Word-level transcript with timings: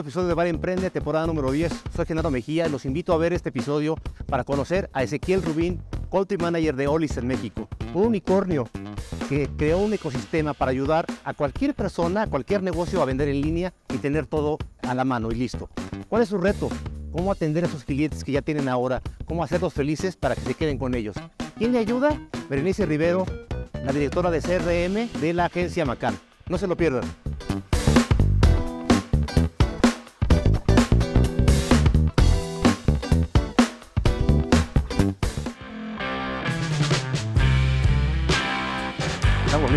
episodio 0.00 0.28
de 0.28 0.34
Bar 0.34 0.46
Emprende, 0.46 0.90
temporada 0.90 1.26
número 1.26 1.50
10. 1.50 1.72
Soy 1.94 2.06
Genaro 2.06 2.30
Mejía 2.30 2.66
y 2.66 2.70
los 2.70 2.84
invito 2.84 3.12
a 3.12 3.16
ver 3.16 3.32
este 3.32 3.48
episodio 3.48 3.96
para 4.26 4.44
conocer 4.44 4.88
a 4.92 5.02
Ezequiel 5.02 5.42
Rubín, 5.42 5.82
Country 6.10 6.36
Manager 6.36 6.76
de 6.76 6.86
Olis 6.86 7.16
en 7.16 7.26
México. 7.26 7.68
Un 7.94 8.08
unicornio 8.08 8.68
que 9.28 9.48
creó 9.56 9.78
un 9.78 9.92
ecosistema 9.92 10.54
para 10.54 10.70
ayudar 10.70 11.06
a 11.24 11.34
cualquier 11.34 11.74
persona, 11.74 12.22
a 12.22 12.26
cualquier 12.26 12.62
negocio 12.62 13.02
a 13.02 13.04
vender 13.04 13.28
en 13.28 13.40
línea 13.40 13.74
y 13.92 13.98
tener 13.98 14.26
todo 14.26 14.58
a 14.82 14.94
la 14.94 15.04
mano 15.04 15.30
y 15.30 15.34
listo. 15.34 15.68
¿Cuál 16.08 16.22
es 16.22 16.28
su 16.28 16.38
reto? 16.38 16.68
¿Cómo 17.12 17.32
atender 17.32 17.64
a 17.64 17.68
sus 17.68 17.84
clientes 17.84 18.22
que 18.22 18.32
ya 18.32 18.42
tienen 18.42 18.68
ahora? 18.68 19.02
¿Cómo 19.24 19.42
hacerlos 19.42 19.74
felices 19.74 20.16
para 20.16 20.34
que 20.34 20.42
se 20.42 20.54
queden 20.54 20.78
con 20.78 20.94
ellos? 20.94 21.16
¿Quién 21.56 21.72
le 21.72 21.78
ayuda? 21.78 22.20
Berenice 22.48 22.86
Rivero, 22.86 23.26
la 23.84 23.92
directora 23.92 24.30
de 24.30 24.40
CRM 24.40 25.20
de 25.20 25.32
la 25.32 25.46
agencia 25.46 25.84
Macan. 25.84 26.18
No 26.48 26.56
se 26.56 26.66
lo 26.66 26.76
pierdan. 26.76 27.04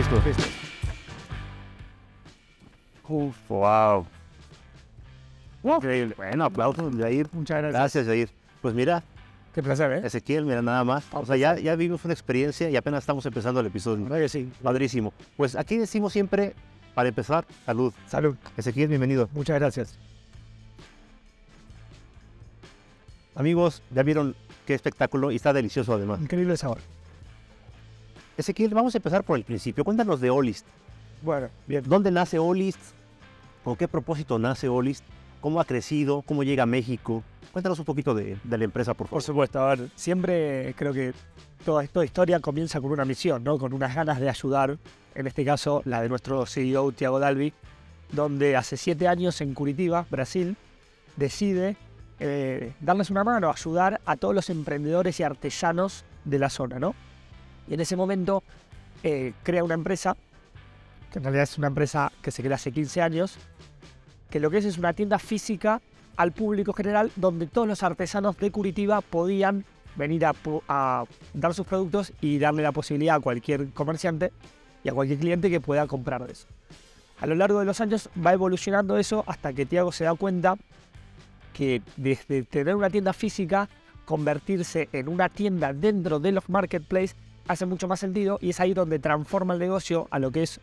Listos. 0.01 0.23
Uf, 3.07 3.35
wow. 3.49 4.07
Increíble. 5.63 6.15
Bueno, 6.17 6.45
aplausos, 6.45 6.95
Jair. 6.95 7.27
Muchas 7.31 7.57
gracias. 7.59 7.79
Gracias, 7.79 8.07
Jair. 8.07 8.29
Pues 8.63 8.73
mira, 8.73 9.03
Qué 9.53 9.61
placer, 9.61 9.91
¿eh? 9.91 10.01
Ezequiel, 10.03 10.45
mira 10.45 10.63
nada 10.63 10.83
más. 10.83 11.05
O 11.11 11.25
sea, 11.25 11.35
ya, 11.35 11.55
ya 11.59 11.75
vivimos 11.75 12.03
una 12.03 12.15
experiencia 12.15 12.67
y 12.69 12.75
apenas 12.77 13.03
estamos 13.03 13.23
empezando 13.27 13.59
el 13.59 13.67
episodio. 13.67 14.03
¿Verdad 14.05 14.19
que 14.19 14.29
sí? 14.29 14.51
Padrísimo. 14.63 15.13
Pues 15.37 15.55
aquí 15.55 15.77
decimos 15.77 16.13
siempre, 16.13 16.55
para 16.95 17.09
empezar, 17.09 17.45
salud. 17.65 17.93
Salud. 18.07 18.35
Ezequiel, 18.57 18.87
bienvenido. 18.87 19.29
Muchas 19.33 19.59
gracias. 19.59 19.99
Amigos, 23.35 23.83
ya 23.91 24.01
vieron 24.01 24.35
qué 24.65 24.73
espectáculo 24.73 25.31
y 25.31 25.35
está 25.35 25.53
delicioso 25.53 25.93
además. 25.93 26.21
Increíble 26.21 26.57
sabor. 26.57 26.79
Ezequiel, 28.37 28.73
vamos 28.73 28.95
a 28.95 28.97
empezar 28.97 29.23
por 29.23 29.37
el 29.37 29.43
principio. 29.43 29.83
Cuéntanos 29.83 30.21
de 30.21 30.29
Olist. 30.29 30.65
Bueno, 31.21 31.49
bien. 31.67 31.83
¿Dónde 31.85 32.11
nace 32.11 32.39
Olist? 32.39 32.79
¿Con 33.63 33.75
qué 33.75 33.87
propósito 33.87 34.39
nace 34.39 34.67
Olist? 34.67 35.03
¿Cómo 35.39 35.59
ha 35.59 35.65
crecido? 35.65 36.21
¿Cómo 36.21 36.43
llega 36.43 36.63
a 36.63 36.65
México? 36.65 37.23
Cuéntanos 37.51 37.77
un 37.79 37.85
poquito 37.85 38.13
de, 38.13 38.37
de 38.43 38.57
la 38.57 38.63
empresa, 38.63 38.93
por 38.93 39.07
favor. 39.07 39.17
Por 39.17 39.23
supuesto, 39.23 39.59
a 39.59 39.75
ver, 39.75 39.89
siempre 39.95 40.73
creo 40.77 40.93
que 40.93 41.13
toda 41.65 41.83
esta 41.83 42.03
historia 42.03 42.39
comienza 42.39 42.79
con 42.79 42.91
una 42.91 43.05
misión, 43.05 43.43
¿no? 43.43 43.57
Con 43.57 43.73
unas 43.73 43.93
ganas 43.93 44.19
de 44.19 44.29
ayudar, 44.29 44.77
en 45.13 45.27
este 45.27 45.43
caso 45.45 45.81
la 45.85 46.01
de 46.01 46.09
nuestro 46.09 46.45
CEO 46.45 46.91
Tiago 46.91 47.19
Dalvi, 47.19 47.53
donde 48.11 48.55
hace 48.55 48.77
siete 48.77 49.07
años 49.07 49.41
en 49.41 49.53
Curitiba, 49.53 50.05
Brasil, 50.09 50.55
decide 51.17 51.75
eh, 52.19 52.73
darles 52.79 53.09
una 53.09 53.23
mano, 53.23 53.49
ayudar 53.49 54.01
a 54.05 54.15
todos 54.15 54.33
los 54.33 54.49
emprendedores 54.49 55.19
y 55.19 55.23
artesanos 55.23 56.05
de 56.23 56.39
la 56.39 56.49
zona, 56.49 56.79
¿no? 56.79 56.95
Y 57.71 57.75
en 57.75 57.79
ese 57.79 57.95
momento 57.95 58.43
eh, 59.01 59.31
crea 59.43 59.63
una 59.63 59.75
empresa, 59.75 60.17
que 61.09 61.19
en 61.19 61.23
realidad 61.23 61.43
es 61.43 61.57
una 61.57 61.67
empresa 61.67 62.11
que 62.21 62.29
se 62.29 62.43
crea 62.43 62.55
hace 62.55 62.73
15 62.73 63.01
años, 63.01 63.37
que 64.29 64.41
lo 64.41 64.51
que 64.51 64.57
es 64.57 64.65
es 64.65 64.77
una 64.77 64.91
tienda 64.91 65.17
física 65.19 65.81
al 66.17 66.33
público 66.33 66.73
general 66.73 67.13
donde 67.15 67.47
todos 67.47 67.69
los 67.69 67.81
artesanos 67.81 68.37
de 68.37 68.51
Curitiba 68.51 68.99
podían 68.99 69.63
venir 69.95 70.25
a, 70.25 70.33
a 70.67 71.05
dar 71.33 71.53
sus 71.53 71.65
productos 71.65 72.11
y 72.19 72.39
darle 72.39 72.61
la 72.61 72.73
posibilidad 72.73 73.15
a 73.15 73.19
cualquier 73.21 73.69
comerciante 73.69 74.33
y 74.83 74.89
a 74.89 74.93
cualquier 74.93 75.19
cliente 75.19 75.49
que 75.49 75.61
pueda 75.61 75.87
comprar 75.87 76.25
de 76.25 76.33
eso. 76.33 76.47
A 77.21 77.25
lo 77.25 77.35
largo 77.35 77.59
de 77.59 77.65
los 77.65 77.79
años 77.79 78.09
va 78.25 78.33
evolucionando 78.33 78.97
eso 78.97 79.23
hasta 79.27 79.53
que 79.53 79.65
Tiago 79.65 79.93
se 79.93 80.03
da 80.03 80.13
cuenta 80.15 80.57
que 81.53 81.81
desde 81.95 82.43
tener 82.43 82.75
una 82.75 82.89
tienda 82.89 83.13
física, 83.13 83.69
convertirse 84.03 84.89
en 84.91 85.07
una 85.07 85.29
tienda 85.29 85.71
dentro 85.71 86.19
de 86.19 86.33
los 86.33 86.49
marketplaces 86.49 87.15
hace 87.47 87.65
mucho 87.65 87.87
más 87.87 87.99
sentido 87.99 88.37
y 88.41 88.51
es 88.51 88.59
ahí 88.59 88.73
donde 88.73 88.99
transforma 88.99 89.53
el 89.53 89.59
negocio 89.59 90.07
a 90.11 90.19
lo 90.19 90.31
que 90.31 90.43
es 90.43 90.59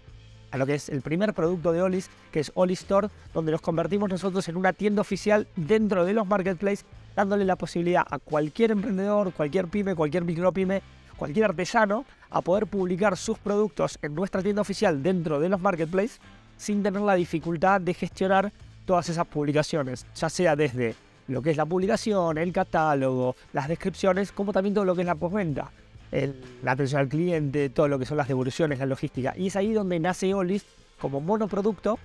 a 0.50 0.56
lo 0.56 0.66
que 0.66 0.74
es 0.74 0.88
el 0.88 1.02
primer 1.02 1.34
producto 1.34 1.72
de 1.72 1.82
Olis, 1.82 2.08
que 2.32 2.40
es 2.40 2.52
Oli 2.54 2.72
Store, 2.72 3.08
donde 3.34 3.52
nos 3.52 3.60
convertimos 3.60 4.08
nosotros 4.08 4.48
en 4.48 4.56
una 4.56 4.72
tienda 4.72 5.02
oficial 5.02 5.46
dentro 5.56 6.06
de 6.06 6.14
los 6.14 6.26
marketplaces, 6.26 6.86
dándole 7.14 7.44
la 7.44 7.56
posibilidad 7.56 8.06
a 8.08 8.18
cualquier 8.18 8.70
emprendedor, 8.70 9.32
cualquier 9.32 9.68
pyme, 9.68 9.94
cualquier 9.94 10.24
micropyme, 10.24 10.82
cualquier 11.16 11.46
artesano 11.46 12.04
a 12.30 12.40
poder 12.40 12.66
publicar 12.66 13.16
sus 13.16 13.38
productos 13.38 13.98
en 14.00 14.14
nuestra 14.14 14.42
tienda 14.42 14.62
oficial 14.62 15.02
dentro 15.02 15.40
de 15.40 15.48
los 15.48 15.60
marketplaces 15.60 16.20
sin 16.56 16.82
tener 16.82 17.02
la 17.02 17.14
dificultad 17.14 17.80
de 17.80 17.94
gestionar 17.94 18.52
todas 18.86 19.08
esas 19.08 19.26
publicaciones, 19.26 20.06
ya 20.14 20.30
sea 20.30 20.56
desde 20.56 20.94
lo 21.26 21.42
que 21.42 21.50
es 21.50 21.58
la 21.58 21.66
publicación, 21.66 22.38
el 22.38 22.52
catálogo, 22.52 23.36
las 23.52 23.68
descripciones, 23.68 24.32
como 24.32 24.52
también 24.52 24.74
todo 24.74 24.86
lo 24.86 24.94
que 24.94 25.02
es 25.02 25.06
la 25.06 25.14
postventa 25.14 25.70
el- 26.12 26.34
la 26.62 26.72
atención 26.72 27.00
al 27.00 27.08
cliente, 27.08 27.68
todo 27.70 27.88
lo 27.88 27.98
que 27.98 28.06
son 28.06 28.16
las 28.16 28.28
devoluciones, 28.28 28.78
la 28.78 28.86
logística. 28.86 29.34
Y 29.36 29.48
es 29.48 29.56
ahí 29.56 29.72
donde 29.72 29.98
nace 30.00 30.32
Olis 30.34 30.64
como 31.00 31.20
monoproducto 31.20 31.98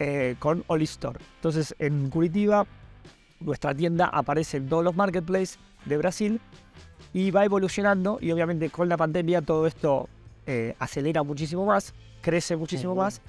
eh, 0.00 0.34
con 0.40 0.64
Olis 0.66 0.90
Store. 0.92 1.18
Entonces 1.36 1.74
en 1.78 2.10
Curitiba 2.10 2.66
nuestra 3.40 3.74
tienda 3.74 4.06
aparece 4.06 4.56
en 4.56 4.68
todos 4.68 4.82
los 4.82 4.96
marketplaces 4.96 5.58
de 5.84 5.96
Brasil 5.96 6.40
y 7.12 7.30
va 7.30 7.44
evolucionando 7.44 8.18
y 8.20 8.32
obviamente 8.32 8.70
con 8.70 8.88
la 8.88 8.96
pandemia 8.96 9.40
todo 9.42 9.66
esto 9.66 10.08
eh, 10.46 10.74
acelera 10.78 11.22
muchísimo 11.22 11.64
más, 11.64 11.94
crece 12.22 12.56
muchísimo 12.56 12.94
más. 12.96 13.20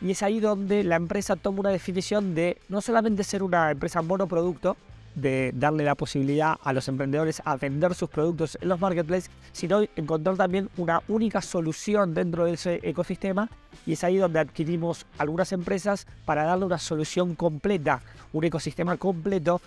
Y 0.00 0.10
es 0.12 0.22
ahí 0.22 0.40
donde 0.40 0.82
la 0.82 0.96
empresa 0.96 1.36
toma 1.36 1.60
una 1.60 1.70
definición 1.70 2.34
de 2.34 2.58
no 2.68 2.80
solamente 2.80 3.22
ser 3.22 3.42
una 3.42 3.70
empresa 3.70 4.02
monoproducto, 4.02 4.76
de 5.14 5.52
darle 5.54 5.84
la 5.84 5.94
posibilidad 5.94 6.56
a 6.62 6.72
los 6.72 6.88
emprendedores 6.88 7.42
a 7.44 7.56
vender 7.56 7.94
sus 7.94 8.08
productos 8.08 8.58
en 8.60 8.68
los 8.68 8.80
marketplaces, 8.80 9.30
sino 9.52 9.82
encontrar 9.96 10.36
también 10.36 10.68
una 10.76 11.02
única 11.08 11.42
solución 11.42 12.14
dentro 12.14 12.44
de 12.44 12.52
ese 12.54 12.80
ecosistema. 12.82 13.48
Y 13.86 13.92
es 13.94 14.04
ahí 14.04 14.16
donde 14.16 14.38
adquirimos 14.38 15.06
algunas 15.18 15.52
empresas 15.52 16.06
para 16.24 16.44
darle 16.44 16.66
una 16.66 16.78
solución 16.78 17.34
completa, 17.34 18.02
un 18.32 18.44
ecosistema 18.44 18.96
completo 18.96 19.60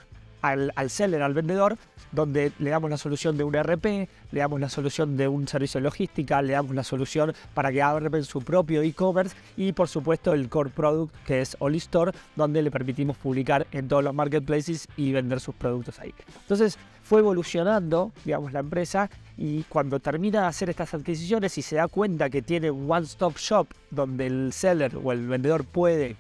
al, 0.44 0.90
seller, 0.90 1.22
al 1.22 1.34
vendedor, 1.34 1.78
donde 2.12 2.52
le 2.60 2.70
damos 2.70 2.90
la 2.90 2.98
solución 2.98 3.38
de 3.38 3.46
un 3.46 3.54
RP, 3.54 4.10
le 4.32 4.40
damos 4.40 4.60
la 4.60 4.70
solución 4.70 5.16
de 5.16 5.28
un 5.30 5.48
servicio 5.48 5.80
de 5.80 5.86
logística, 5.86 6.42
le 6.42 6.54
damos 6.54 6.76
la 6.76 6.84
solución 6.84 7.34
para 7.54 7.72
que 7.72 7.82
abran 7.82 8.24
su 8.26 8.42
propio 8.42 8.82
e-commerce 8.82 9.36
y 9.56 9.72
por 9.72 9.88
supuesto 9.88 10.34
el 10.34 10.50
core 10.50 10.70
product 10.70 11.16
que 11.26 11.42
es 11.42 11.56
Oli 11.60 11.78
Store, 11.78 12.12
donde 12.36 12.62
le 12.62 12.72
permitimos 12.72 13.18
publicar 13.18 13.66
en 13.72 13.88
todos 13.88 14.04
los 14.04 14.14
marketplaces 14.14 14.88
y 14.98 15.14
vender 15.14 15.40
sus 15.40 15.56
productos 15.56 16.00
ahí. 16.00 16.14
Entonces 16.42 16.78
fue 17.04 17.20
evolucionando, 17.20 18.12
digamos, 18.26 18.52
la 18.52 18.60
empresa 18.60 19.10
y 19.38 19.64
cuando 19.64 20.00
termina 20.02 20.42
de 20.42 20.48
hacer 20.48 20.70
estas 20.70 20.94
adquisiciones 20.94 21.58
y 21.58 21.62
se 21.62 21.78
da 21.78 21.88
cuenta 21.88 22.30
que 22.30 22.42
tiene 22.42 22.70
un 22.70 22.92
one-stop 22.92 23.38
shop 23.38 23.68
donde 23.92 24.28
el 24.28 24.52
seller 24.52 24.98
o 25.02 25.14
el 25.14 25.26
vendedor 25.26 25.64
puede, 25.64 26.18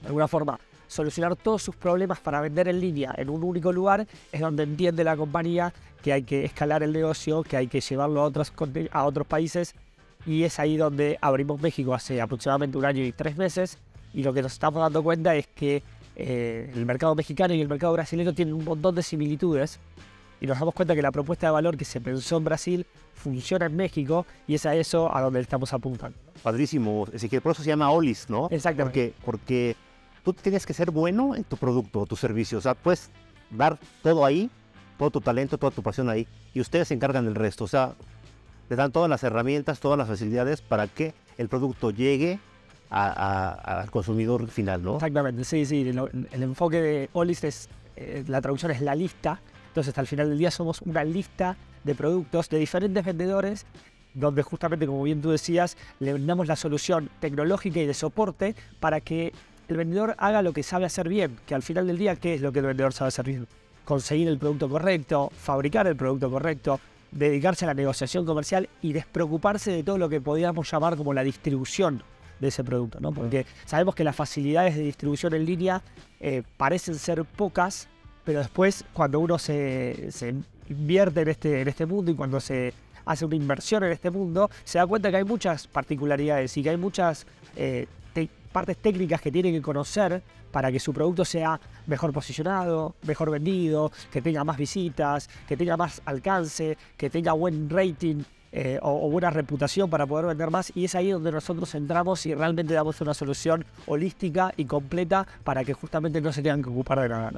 de 0.00 0.06
alguna 0.06 0.26
forma, 0.26 0.58
solucionar 0.92 1.36
todos 1.36 1.62
sus 1.62 1.74
problemas 1.74 2.20
para 2.20 2.40
vender 2.40 2.68
en 2.68 2.80
línea 2.80 3.14
en 3.16 3.30
un 3.30 3.42
único 3.42 3.72
lugar, 3.72 4.06
es 4.30 4.40
donde 4.40 4.62
entiende 4.62 5.02
la 5.04 5.16
compañía 5.16 5.72
que 6.02 6.12
hay 6.12 6.22
que 6.22 6.44
escalar 6.44 6.82
el 6.82 6.92
negocio, 6.92 7.42
que 7.42 7.56
hay 7.56 7.66
que 7.66 7.80
llevarlo 7.80 8.20
a 8.20 8.24
otros, 8.24 8.52
a 8.90 9.04
otros 9.04 9.26
países 9.26 9.74
y 10.26 10.44
es 10.44 10.58
ahí 10.58 10.76
donde 10.76 11.18
abrimos 11.20 11.60
México 11.60 11.94
hace 11.94 12.20
aproximadamente 12.20 12.78
un 12.78 12.84
año 12.84 13.02
y 13.04 13.12
tres 13.12 13.36
meses 13.36 13.78
y 14.12 14.22
lo 14.22 14.32
que 14.32 14.42
nos 14.42 14.52
estamos 14.52 14.82
dando 14.82 15.02
cuenta 15.02 15.34
es 15.34 15.46
que 15.46 15.82
eh, 16.14 16.70
el 16.74 16.84
mercado 16.84 17.14
mexicano 17.14 17.54
y 17.54 17.60
el 17.60 17.68
mercado 17.68 17.94
brasileño 17.94 18.34
tienen 18.34 18.54
un 18.54 18.64
montón 18.64 18.94
de 18.94 19.02
similitudes 19.02 19.80
y 20.40 20.46
nos 20.46 20.58
damos 20.58 20.74
cuenta 20.74 20.94
que 20.94 21.02
la 21.02 21.12
propuesta 21.12 21.46
de 21.46 21.52
valor 21.52 21.76
que 21.76 21.84
se 21.84 22.00
pensó 22.00 22.36
en 22.36 22.44
Brasil 22.44 22.86
funciona 23.14 23.66
en 23.66 23.76
México 23.76 24.26
y 24.46 24.56
es 24.56 24.66
a 24.66 24.74
eso 24.74 25.14
a 25.14 25.20
donde 25.22 25.40
estamos 25.40 25.72
apuntando. 25.72 26.18
Padrísimo, 26.42 27.06
Ezequiel. 27.12 27.40
Por 27.40 27.52
eso 27.52 27.62
se 27.62 27.68
llama 27.68 27.90
Olist, 27.90 28.28
¿no? 28.28 28.48
Exactamente. 28.50 29.14
Porque, 29.24 29.24
porque 29.24 29.76
tú 30.24 30.32
tienes 30.32 30.66
que 30.66 30.74
ser 30.74 30.90
bueno 30.90 31.34
en 31.34 31.44
tu 31.44 31.56
producto 31.56 32.00
o 32.00 32.06
tu 32.06 32.16
servicio. 32.16 32.58
O 32.58 32.60
sea, 32.60 32.74
puedes 32.74 33.10
dar 33.50 33.78
todo 34.02 34.24
ahí, 34.24 34.50
todo 34.98 35.10
tu 35.10 35.20
talento, 35.20 35.58
toda 35.58 35.70
tu 35.72 35.82
pasión 35.82 36.08
ahí. 36.08 36.26
Y 36.54 36.60
ustedes 36.60 36.88
se 36.88 36.94
encargan 36.94 37.24
del 37.24 37.34
resto. 37.34 37.64
O 37.64 37.68
sea, 37.68 37.94
le 38.68 38.76
dan 38.76 38.92
todas 38.92 39.10
las 39.10 39.22
herramientas, 39.24 39.80
todas 39.80 39.98
las 39.98 40.08
facilidades 40.08 40.60
para 40.62 40.86
que 40.86 41.14
el 41.38 41.48
producto 41.48 41.90
llegue 41.90 42.38
a- 42.90 43.06
a- 43.08 43.80
al 43.82 43.90
consumidor 43.90 44.46
final, 44.48 44.82
¿no? 44.82 44.94
Exactamente, 44.96 45.44
sí, 45.44 45.64
sí. 45.64 45.92
lo- 45.92 46.08
el 46.08 46.42
enfoque 46.42 46.80
de 46.80 47.10
Olis 47.14 47.42
es, 47.44 47.68
eh, 47.96 48.22
la 48.26 48.40
traducción 48.40 48.70
es 48.70 48.80
la 48.82 48.94
lista. 48.94 49.40
Entonces, 49.68 49.96
al 49.96 50.06
final 50.06 50.28
del 50.28 50.38
día 50.38 50.50
somos 50.50 50.82
una 50.82 51.02
lista 51.02 51.56
de 51.84 51.94
productos 51.94 52.48
de 52.50 52.58
diferentes 52.58 53.02
vendedores, 53.04 53.64
donde 54.14 54.42
justamente, 54.42 54.86
como 54.86 55.02
bien 55.02 55.22
tú 55.22 55.30
decías, 55.30 55.78
le 55.98 56.12
brindamos 56.12 56.46
la 56.46 56.54
solución 56.56 57.08
tecnológica 57.20 57.80
y 57.80 57.86
de 57.86 57.94
soporte 57.94 58.54
para 58.78 59.00
que 59.00 59.32
el 59.68 59.76
vendedor 59.76 60.14
haga 60.18 60.42
lo 60.42 60.52
que 60.52 60.62
sabe 60.62 60.86
hacer 60.86 61.08
bien. 61.08 61.38
Que 61.46 61.54
al 61.54 61.62
final 61.62 61.86
del 61.86 61.98
día, 61.98 62.16
¿qué 62.16 62.34
es 62.34 62.40
lo 62.40 62.52
que 62.52 62.60
el 62.60 62.66
vendedor 62.66 62.92
sabe 62.92 63.08
hacer 63.08 63.26
bien? 63.26 63.46
Conseguir 63.84 64.28
el 64.28 64.38
producto 64.38 64.68
correcto, 64.68 65.30
fabricar 65.36 65.86
el 65.86 65.96
producto 65.96 66.30
correcto, 66.30 66.80
dedicarse 67.10 67.64
a 67.64 67.68
la 67.68 67.74
negociación 67.74 68.24
comercial 68.24 68.68
y 68.80 68.92
despreocuparse 68.92 69.70
de 69.70 69.82
todo 69.82 69.98
lo 69.98 70.08
que 70.08 70.20
podríamos 70.20 70.70
llamar 70.70 70.96
como 70.96 71.12
la 71.12 71.22
distribución 71.22 72.02
de 72.40 72.48
ese 72.48 72.64
producto, 72.64 72.98
¿no? 73.00 73.12
Porque 73.12 73.46
sabemos 73.66 73.94
que 73.94 74.02
las 74.02 74.16
facilidades 74.16 74.76
de 74.76 74.82
distribución 74.82 75.34
en 75.34 75.44
línea 75.44 75.82
eh, 76.20 76.42
parecen 76.56 76.96
ser 76.96 77.24
pocas, 77.24 77.88
pero 78.24 78.40
después 78.40 78.84
cuando 78.92 79.20
uno 79.20 79.38
se, 79.38 80.10
se 80.10 80.34
invierte 80.68 81.20
en 81.20 81.28
este, 81.28 81.60
en 81.60 81.68
este 81.68 81.86
mundo 81.86 82.10
y 82.10 82.14
cuando 82.14 82.40
se 82.40 82.72
hace 83.04 83.24
una 83.24 83.36
inversión 83.36 83.84
en 83.84 83.92
este 83.92 84.10
mundo, 84.10 84.50
se 84.64 84.78
da 84.78 84.86
cuenta 84.86 85.10
que 85.10 85.18
hay 85.18 85.24
muchas 85.24 85.66
particularidades 85.66 86.56
y 86.56 86.62
que 86.62 86.70
hay 86.70 86.76
muchas 86.76 87.26
eh, 87.56 87.86
partes 88.52 88.76
técnicas 88.76 89.20
que 89.20 89.32
tiene 89.32 89.50
que 89.50 89.62
conocer 89.62 90.22
para 90.52 90.70
que 90.70 90.78
su 90.78 90.92
producto 90.92 91.24
sea 91.24 91.58
mejor 91.86 92.12
posicionado, 92.12 92.94
mejor 93.06 93.30
vendido, 93.30 93.90
que 94.12 94.20
tenga 94.20 94.44
más 94.44 94.58
visitas, 94.58 95.28
que 95.48 95.56
tenga 95.56 95.76
más 95.76 96.02
alcance, 96.04 96.76
que 96.96 97.10
tenga 97.10 97.32
buen 97.32 97.70
rating 97.70 98.22
eh, 98.52 98.78
o, 98.82 99.08
buena 99.08 99.30
reputación 99.30 99.88
para 99.88 100.06
poder 100.06 100.26
vender 100.26 100.50
más. 100.50 100.70
Y 100.74 100.84
es 100.84 100.94
ahí 100.94 101.10
donde 101.10 101.32
nosotros 101.32 101.74
entramos 101.74 102.26
y 102.26 102.34
realmente 102.34 102.74
damos 102.74 103.00
una 103.00 103.14
solución 103.14 103.64
holística 103.86 104.52
y 104.56 104.66
completa 104.66 105.26
para 105.42 105.64
que 105.64 105.72
justamente 105.72 106.20
no 106.20 106.32
se 106.32 106.42
tengan 106.42 106.62
que 106.62 106.68
ocupar 106.68 107.00
de 107.00 107.08
nada. 107.08 107.32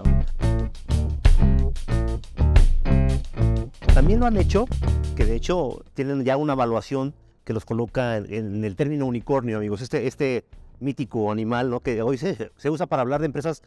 También 3.95 4.19
lo 4.19 4.27
han 4.27 4.37
hecho, 4.37 4.67
que 5.15 5.25
de 5.25 5.37
hecho 5.37 5.85
tienen 5.95 6.25
ya 6.25 6.37
una 6.37 6.55
evaluación 6.55 7.15
que 7.45 7.53
los 7.53 7.65
coloca 7.65 8.17
en, 8.17 8.65
el 8.65 8.75
término 8.75 9.07
unicornio, 9.07 9.59
amigos. 9.59 9.83
Este, 9.83 10.09
este 10.09 10.45
mítico 10.81 11.31
animal 11.31 11.71
¿no? 11.71 11.81
que 11.81 12.03
hoy 12.03 12.19
se, 12.19 12.51
se 12.57 12.71
usa 12.71 12.87
para 12.87 13.03
hablar 13.03 13.21
de 13.21 13.27
empresas 13.27 13.63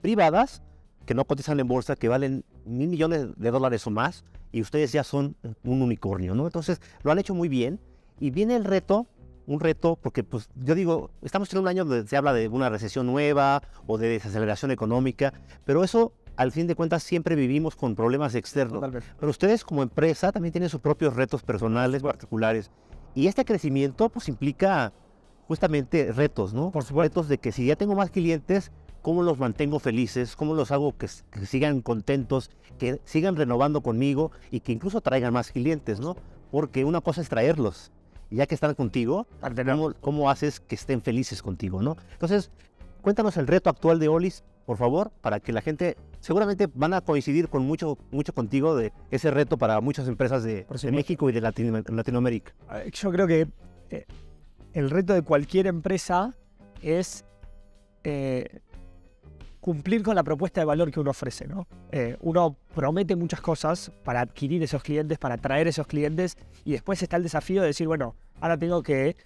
privadas 0.00 0.62
que 1.06 1.14
no 1.14 1.24
cotizan 1.24 1.58
en 1.60 1.68
bolsa, 1.68 1.96
que 1.96 2.08
valen 2.08 2.44
mil 2.64 2.88
millones 2.88 3.28
de 3.36 3.50
dólares 3.50 3.86
o 3.86 3.90
más, 3.90 4.24
y 4.52 4.60
ustedes 4.60 4.92
ya 4.92 5.04
son 5.04 5.36
un 5.64 5.82
unicornio, 5.82 6.34
¿no? 6.34 6.46
Entonces, 6.46 6.80
lo 7.02 7.12
han 7.12 7.18
hecho 7.18 7.34
muy 7.34 7.48
bien. 7.48 7.80
Y 8.18 8.30
viene 8.30 8.56
el 8.56 8.64
reto, 8.64 9.06
un 9.46 9.60
reto, 9.60 9.96
porque 10.00 10.22
pues 10.22 10.48
yo 10.56 10.74
digo, 10.74 11.10
estamos 11.22 11.52
en 11.52 11.60
un 11.60 11.68
año 11.68 11.84
donde 11.84 12.06
se 12.06 12.16
habla 12.16 12.32
de 12.32 12.48
una 12.48 12.68
recesión 12.68 13.06
nueva 13.06 13.62
o 13.86 13.96
de 13.96 14.08
desaceleración 14.08 14.70
económica, 14.70 15.32
pero 15.64 15.82
eso, 15.82 16.12
al 16.36 16.52
fin 16.52 16.66
de 16.66 16.74
cuentas, 16.74 17.02
siempre 17.02 17.34
vivimos 17.34 17.76
con 17.76 17.94
problemas 17.94 18.34
externos. 18.34 18.84
Pero 19.18 19.30
ustedes 19.30 19.64
como 19.64 19.82
empresa 19.82 20.32
también 20.32 20.52
tienen 20.52 20.68
sus 20.68 20.80
propios 20.80 21.16
retos 21.16 21.42
personales, 21.42 22.02
particulares. 22.02 22.70
Y 23.14 23.26
este 23.26 23.44
crecimiento 23.44 24.08
pues 24.10 24.28
implica 24.28 24.92
justamente 25.50 26.12
retos, 26.12 26.54
¿no? 26.54 26.70
Por 26.70 26.84
supuesto. 26.84 27.22
Retos 27.22 27.28
de 27.28 27.38
que 27.38 27.50
si 27.50 27.66
ya 27.66 27.74
tengo 27.74 27.96
más 27.96 28.10
clientes, 28.10 28.70
¿cómo 29.02 29.24
los 29.24 29.40
mantengo 29.40 29.80
felices? 29.80 30.36
¿Cómo 30.36 30.54
los 30.54 30.70
hago 30.70 30.96
que, 30.96 31.08
sigan 31.08 31.80
contentos, 31.80 32.52
que 32.78 33.00
sigan 33.04 33.34
renovando 33.34 33.80
conmigo 33.80 34.30
y 34.52 34.60
que 34.60 34.70
incluso 34.70 35.00
traigan 35.00 35.32
más 35.32 35.50
clientes, 35.50 35.98
¿no? 35.98 36.14
Porque 36.52 36.84
una 36.84 37.00
cosa 37.00 37.20
es 37.20 37.28
traerlos. 37.28 37.90
Ya 38.30 38.46
que 38.46 38.54
están 38.54 38.76
contigo, 38.76 39.26
¿cómo, 39.66 39.92
¿cómo 40.00 40.30
haces 40.30 40.60
que 40.60 40.76
estén 40.76 41.02
felices 41.02 41.42
contigo, 41.42 41.82
¿no? 41.82 41.96
Entonces, 42.12 42.52
cuéntanos 43.02 43.36
el 43.36 43.48
reto 43.48 43.70
actual 43.70 43.98
de 43.98 44.06
Olis, 44.06 44.44
por 44.66 44.76
favor, 44.76 45.10
para 45.20 45.40
que 45.40 45.52
la 45.52 45.62
gente 45.62 45.96
seguramente 46.20 46.68
van 46.72 46.94
a 46.94 47.00
coincidir 47.00 47.48
con 47.48 47.66
mucho, 47.66 47.98
mucho 48.12 48.32
contigo 48.32 48.76
de 48.76 48.92
ese 49.10 49.32
reto 49.32 49.58
para 49.58 49.80
muchas 49.80 50.06
empresas 50.06 50.44
de, 50.44 50.64
México 50.92 51.28
y 51.28 51.32
de 51.32 51.40
Latinoamérica. 51.40 52.54
Yo 52.92 53.10
creo 53.10 53.26
que 53.26 53.48
eh, 53.90 54.06
el 54.74 54.90
reto 54.90 55.14
de 55.14 55.22
cualquier 55.22 55.66
empresa 55.66 56.34
es 56.82 57.24
eh, 58.04 58.60
cumplir 59.60 60.02
con 60.02 60.14
la 60.14 60.22
propuesta 60.22 60.60
de 60.60 60.64
valor 60.64 60.90
que 60.90 61.00
uno 61.00 61.10
ofrece. 61.10 61.46
¿no? 61.46 61.66
Eh, 61.92 62.16
uno 62.20 62.56
promete 62.74 63.16
muchas 63.16 63.40
cosas 63.40 63.92
para 64.04 64.20
adquirir 64.20 64.62
esos 64.62 64.82
clientes, 64.82 65.18
para 65.18 65.34
atraer 65.34 65.68
esos 65.68 65.86
clientes, 65.86 66.36
y 66.64 66.72
después 66.72 67.02
está 67.02 67.16
el 67.16 67.22
desafío 67.22 67.60
de 67.60 67.68
decir, 67.68 67.86
bueno, 67.86 68.14
ahora 68.40 68.56
tengo 68.58 68.82
que 68.82 69.16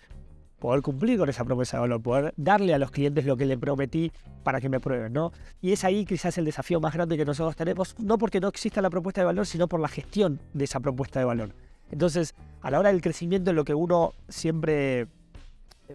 poder 0.58 0.82
cumplir 0.82 1.18
con 1.18 1.28
esa 1.28 1.44
promesa 1.44 1.76
de 1.76 1.82
valor, 1.82 2.02
poder 2.02 2.34
darle 2.36 2.72
a 2.72 2.78
los 2.78 2.90
clientes 2.90 3.26
lo 3.26 3.36
que 3.36 3.44
le 3.44 3.58
prometí 3.58 4.10
para 4.42 4.60
que 4.60 4.68
me 4.70 4.80
prueben, 4.80 5.12
¿no? 5.12 5.30
Y 5.60 5.72
es 5.72 5.84
ahí 5.84 6.06
quizás 6.06 6.38
el 6.38 6.46
desafío 6.46 6.80
más 6.80 6.94
grande 6.94 7.18
que 7.18 7.24
nosotros 7.26 7.54
tenemos, 7.54 7.94
no 7.98 8.16
porque 8.16 8.40
no 8.40 8.48
exista 8.48 8.80
la 8.80 8.88
propuesta 8.88 9.20
de 9.20 9.26
valor, 9.26 9.44
sino 9.46 9.68
por 9.68 9.80
la 9.80 9.88
gestión 9.88 10.40
de 10.54 10.64
esa 10.64 10.80
propuesta 10.80 11.18
de 11.18 11.26
valor. 11.26 11.50
Entonces, 11.90 12.34
a 12.62 12.70
la 12.70 12.78
hora 12.78 12.90
del 12.90 13.02
crecimiento, 13.02 13.52
lo 13.52 13.64
que 13.64 13.74
uno 13.74 14.14
siempre 14.28 15.08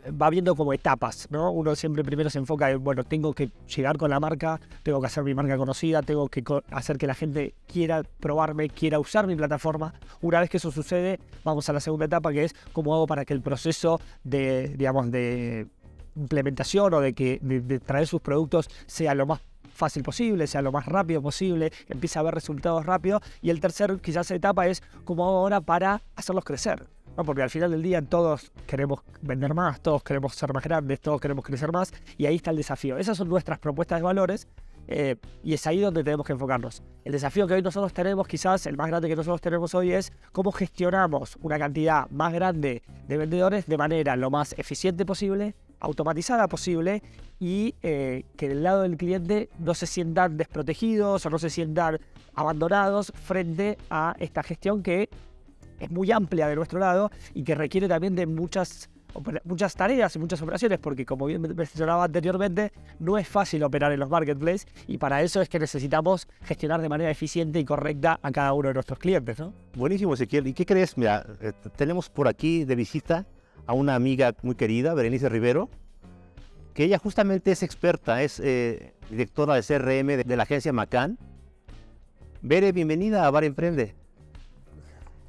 va 0.09 0.29
viendo 0.29 0.55
como 0.55 0.73
etapas, 0.73 1.27
¿no? 1.31 1.51
Uno 1.51 1.75
siempre 1.75 2.03
primero 2.03 2.29
se 2.29 2.39
enfoca 2.39 2.69
en, 2.71 2.83
bueno, 2.83 3.03
tengo 3.03 3.33
que 3.33 3.49
llegar 3.75 3.97
con 3.97 4.09
la 4.09 4.19
marca, 4.19 4.59
tengo 4.83 4.99
que 5.01 5.07
hacer 5.07 5.23
mi 5.23 5.33
marca 5.33 5.57
conocida, 5.57 6.01
tengo 6.01 6.27
que 6.27 6.43
hacer 6.71 6.97
que 6.97 7.07
la 7.07 7.15
gente 7.15 7.55
quiera 7.67 8.03
probarme, 8.19 8.69
quiera 8.69 8.99
usar 8.99 9.27
mi 9.27 9.35
plataforma. 9.35 9.93
Una 10.21 10.39
vez 10.39 10.49
que 10.49 10.57
eso 10.57 10.71
sucede, 10.71 11.19
vamos 11.43 11.67
a 11.69 11.73
la 11.73 11.79
segunda 11.79 12.05
etapa, 12.05 12.31
que 12.31 12.45
es 12.45 12.55
cómo 12.73 12.93
hago 12.93 13.07
para 13.07 13.25
que 13.25 13.33
el 13.33 13.41
proceso 13.41 13.99
de, 14.23 14.69
digamos, 14.77 15.11
de 15.11 15.67
implementación 16.15 16.93
o 16.93 16.99
de 16.99 17.13
que 17.13 17.39
de, 17.41 17.79
traer 17.79 18.07
sus 18.07 18.21
productos 18.21 18.69
sea 18.87 19.15
lo 19.15 19.25
más 19.25 19.41
fácil 19.73 20.03
posible, 20.03 20.45
sea 20.45 20.61
lo 20.61 20.71
más 20.71 20.85
rápido 20.85 21.21
posible, 21.21 21.71
empiece 21.87 22.19
a 22.19 22.21
ver 22.21 22.33
resultados 22.33 22.85
rápidos. 22.85 23.21
Y 23.41 23.49
el 23.49 23.61
tercer 23.61 23.99
quizás 24.01 24.29
etapa 24.31 24.67
es 24.67 24.83
cómo 25.05 25.25
hago 25.25 25.37
ahora 25.37 25.61
para 25.61 26.01
hacerlos 26.15 26.43
crecer. 26.43 26.85
Porque 27.23 27.41
al 27.41 27.49
final 27.49 27.71
del 27.71 27.81
día 27.81 28.01
todos 28.01 28.51
queremos 28.65 29.01
vender 29.21 29.53
más, 29.53 29.81
todos 29.81 30.03
queremos 30.03 30.35
ser 30.35 30.53
más 30.53 30.63
grandes, 30.63 30.99
todos 31.01 31.19
queremos 31.19 31.43
crecer 31.43 31.71
más 31.71 31.93
y 32.17 32.25
ahí 32.25 32.35
está 32.35 32.51
el 32.51 32.57
desafío. 32.57 32.97
Esas 32.97 33.17
son 33.17 33.29
nuestras 33.29 33.59
propuestas 33.59 33.99
de 33.99 34.03
valores 34.03 34.47
eh, 34.87 35.17
y 35.43 35.53
es 35.53 35.67
ahí 35.67 35.79
donde 35.79 36.03
tenemos 36.03 36.25
que 36.25 36.33
enfocarnos. 36.33 36.81
El 37.05 37.11
desafío 37.11 37.45
que 37.45 37.53
hoy 37.53 37.61
nosotros 37.61 37.93
tenemos, 37.93 38.27
quizás 38.27 38.65
el 38.65 38.75
más 38.77 38.87
grande 38.87 39.07
que 39.07 39.15
nosotros 39.15 39.41
tenemos 39.41 39.75
hoy 39.75 39.91
es 39.91 40.11
cómo 40.31 40.51
gestionamos 40.51 41.37
una 41.41 41.59
cantidad 41.59 42.09
más 42.09 42.33
grande 42.33 42.81
de 43.07 43.17
vendedores 43.17 43.67
de 43.67 43.77
manera 43.77 44.15
lo 44.15 44.31
más 44.31 44.57
eficiente 44.57 45.05
posible, 45.05 45.55
automatizada 45.79 46.47
posible 46.47 47.03
y 47.39 47.75
eh, 47.83 48.25
que 48.35 48.49
del 48.49 48.63
lado 48.63 48.81
del 48.81 48.97
cliente 48.97 49.49
no 49.59 49.73
se 49.73 49.85
sientan 49.85 50.37
desprotegidos 50.37 51.25
o 51.25 51.29
no 51.29 51.37
se 51.37 51.49
sientan 51.49 51.99
abandonados 52.33 53.13
frente 53.15 53.77
a 53.89 54.15
esta 54.19 54.41
gestión 54.43 54.81
que 54.81 55.09
es 55.79 55.89
muy 55.89 56.11
amplia 56.11 56.47
de 56.47 56.55
nuestro 56.55 56.79
lado 56.79 57.11
y 57.33 57.43
que 57.43 57.55
requiere 57.55 57.87
también 57.87 58.15
de 58.15 58.25
muchas, 58.25 58.89
muchas 59.43 59.75
tareas 59.75 60.15
y 60.15 60.19
muchas 60.19 60.41
operaciones, 60.41 60.79
porque 60.79 61.05
como 61.05 61.25
bien 61.25 61.41
mencionaba 61.41 62.03
anteriormente, 62.03 62.71
no 62.99 63.17
es 63.17 63.27
fácil 63.27 63.63
operar 63.63 63.91
en 63.91 63.99
los 63.99 64.09
marketplaces 64.09 64.67
y 64.87 64.97
para 64.97 65.21
eso 65.21 65.41
es 65.41 65.49
que 65.49 65.59
necesitamos 65.59 66.27
gestionar 66.43 66.81
de 66.81 66.89
manera 66.89 67.09
eficiente 67.09 67.59
y 67.59 67.65
correcta 67.65 68.19
a 68.21 68.31
cada 68.31 68.53
uno 68.53 68.67
de 68.69 68.73
nuestros 68.73 68.99
clientes. 68.99 69.39
¿no? 69.39 69.53
Buenísimo, 69.75 70.13
Ezequiel. 70.13 70.47
¿Y 70.47 70.53
qué 70.53 70.65
crees? 70.65 70.97
Mira, 70.97 71.25
eh, 71.41 71.53
tenemos 71.75 72.09
por 72.09 72.27
aquí 72.27 72.65
de 72.65 72.75
visita 72.75 73.25
a 73.65 73.73
una 73.73 73.95
amiga 73.95 74.35
muy 74.41 74.55
querida, 74.55 74.93
Berenice 74.93 75.29
Rivero, 75.29 75.69
que 76.73 76.85
ella 76.85 76.97
justamente 76.97 77.51
es 77.51 77.61
experta, 77.63 78.23
es 78.23 78.39
eh, 78.39 78.93
directora 79.09 79.55
de 79.55 79.61
CRM 79.61 80.07
de, 80.07 80.23
de 80.23 80.37
la 80.37 80.43
agencia 80.43 80.71
Macan. 80.73 81.17
Bere, 82.41 82.71
bienvenida 82.71 83.25
a 83.25 83.31
Bar 83.31 83.43
Emprende. 83.43 83.95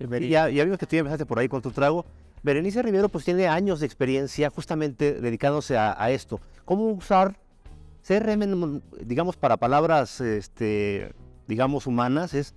Ya, 0.08 0.48
ya 0.48 0.64
vimos 0.64 0.78
que 0.78 0.86
tú 0.86 0.96
ya 0.96 1.00
empezaste 1.00 1.26
por 1.26 1.38
ahí 1.38 1.48
con 1.48 1.60
tu 1.60 1.70
trago. 1.70 2.06
Berenice 2.42 2.82
Rivero 2.82 3.08
pues 3.08 3.24
tiene 3.24 3.48
años 3.48 3.80
de 3.80 3.86
experiencia 3.86 4.48
justamente 4.50 5.20
dedicándose 5.20 5.76
a, 5.76 6.10
esto. 6.10 6.40
¿Cómo 6.64 6.86
usar 6.86 7.36
CRM, 8.06 8.80
digamos, 9.04 9.36
para 9.36 9.58
palabras, 9.58 10.20
este, 10.20 11.12
digamos, 11.46 11.86
humanas? 11.86 12.32
Es 12.32 12.54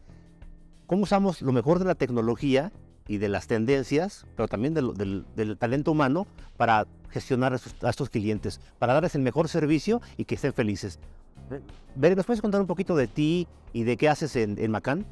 cómo 0.87 1.03
usamos 1.03 1.41
lo 1.41 1.51
mejor 1.51 1.79
de 1.79 1.85
la 1.85 1.95
tecnología 1.95 2.71
y 3.07 3.17
de 3.17 3.27
las 3.27 3.47
tendencias, 3.47 4.25
pero 4.37 4.47
también 4.47 4.73
del, 4.73 5.57
talento 5.59 5.91
humano 5.91 6.27
para 6.55 6.87
gestionar 7.09 7.53
a 7.81 7.89
estos, 7.89 8.09
clientes, 8.09 8.61
para 8.79 8.93
darles 8.93 9.15
el 9.15 9.21
mejor 9.21 9.49
servicio 9.49 10.01
y 10.15 10.23
que 10.25 10.35
estén 10.35 10.53
felices. 10.53 10.97
Bere, 11.95 12.15
¿nos 12.15 12.25
puedes 12.25 12.41
contar 12.41 12.61
un 12.61 12.67
poquito 12.67 12.95
de 12.95 13.07
ti 13.07 13.47
y 13.73 13.83
de 13.83 13.97
qué 13.97 14.07
haces 14.07 14.37
en, 14.37 14.57
en 14.57 14.71
Macan? 14.71 15.05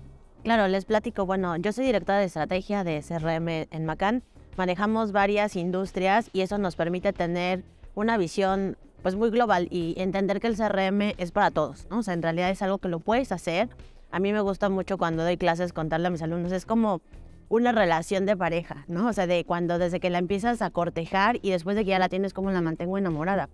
Claro, 0.44 0.68
les 0.68 0.86
platico. 0.86 1.28
Bueno, 1.28 1.56
yo 1.58 1.72
soy 1.72 1.86
directora 1.86 2.18
de 2.18 2.26
estrategia 2.26 2.84
de 2.84 3.04
CRM 3.08 3.68
en 3.70 3.86
Macan. 3.86 4.24
Manejamos 4.58 5.12
varias 5.12 5.56
industrias 5.56 6.32
y 6.34 6.42
eso 6.42 6.58
nos 6.58 6.76
permite 6.76 7.14
tener 7.14 7.64
una 7.94 8.18
visión 8.18 8.76
pues 9.04 9.16
muy 9.16 9.30
global 9.30 9.68
y 9.70 9.94
entender 9.98 10.40
que 10.40 10.48
el 10.48 10.58
CRM 10.58 11.14
es 11.20 11.32
para 11.32 11.52
todos, 11.52 11.86
¿no? 11.92 12.00
O 12.00 12.04
sea, 12.04 12.16
en 12.16 12.24
realidad 12.24 12.50
es 12.50 12.62
algo 12.64 12.80
que 12.80 12.88
lo 12.88 13.00
puedes 13.00 13.32
hacer. 13.32 13.70
A 14.10 14.20
mí 14.20 14.34
me 14.34 14.42
gusta 14.42 14.70
mucho 14.70 14.98
cuando 14.98 15.24
doy 15.24 15.38
clases 15.38 15.74
contarle 15.74 16.08
a 16.08 16.10
mis 16.10 16.24
alumnos, 16.24 16.52
es 16.52 16.66
como 16.66 17.02
una 17.48 17.72
relación 17.72 18.26
de 18.26 18.36
pareja, 18.36 18.86
¿no? 18.88 19.08
O 19.08 19.14
sea, 19.14 19.28
de 19.28 19.46
cuando 19.46 19.78
desde 19.78 20.00
que 20.00 20.10
la 20.10 20.18
empiezas 20.18 20.64
a 20.64 20.72
cortejar 20.72 21.38
y 21.44 21.52
después 21.52 21.76
de 21.76 21.84
que 21.84 21.92
ya 21.92 22.00
la 22.00 22.10
tienes, 22.10 22.34
como 22.34 22.50
la 22.50 22.62
mantengo 22.62 22.98
enamorada 22.98 23.50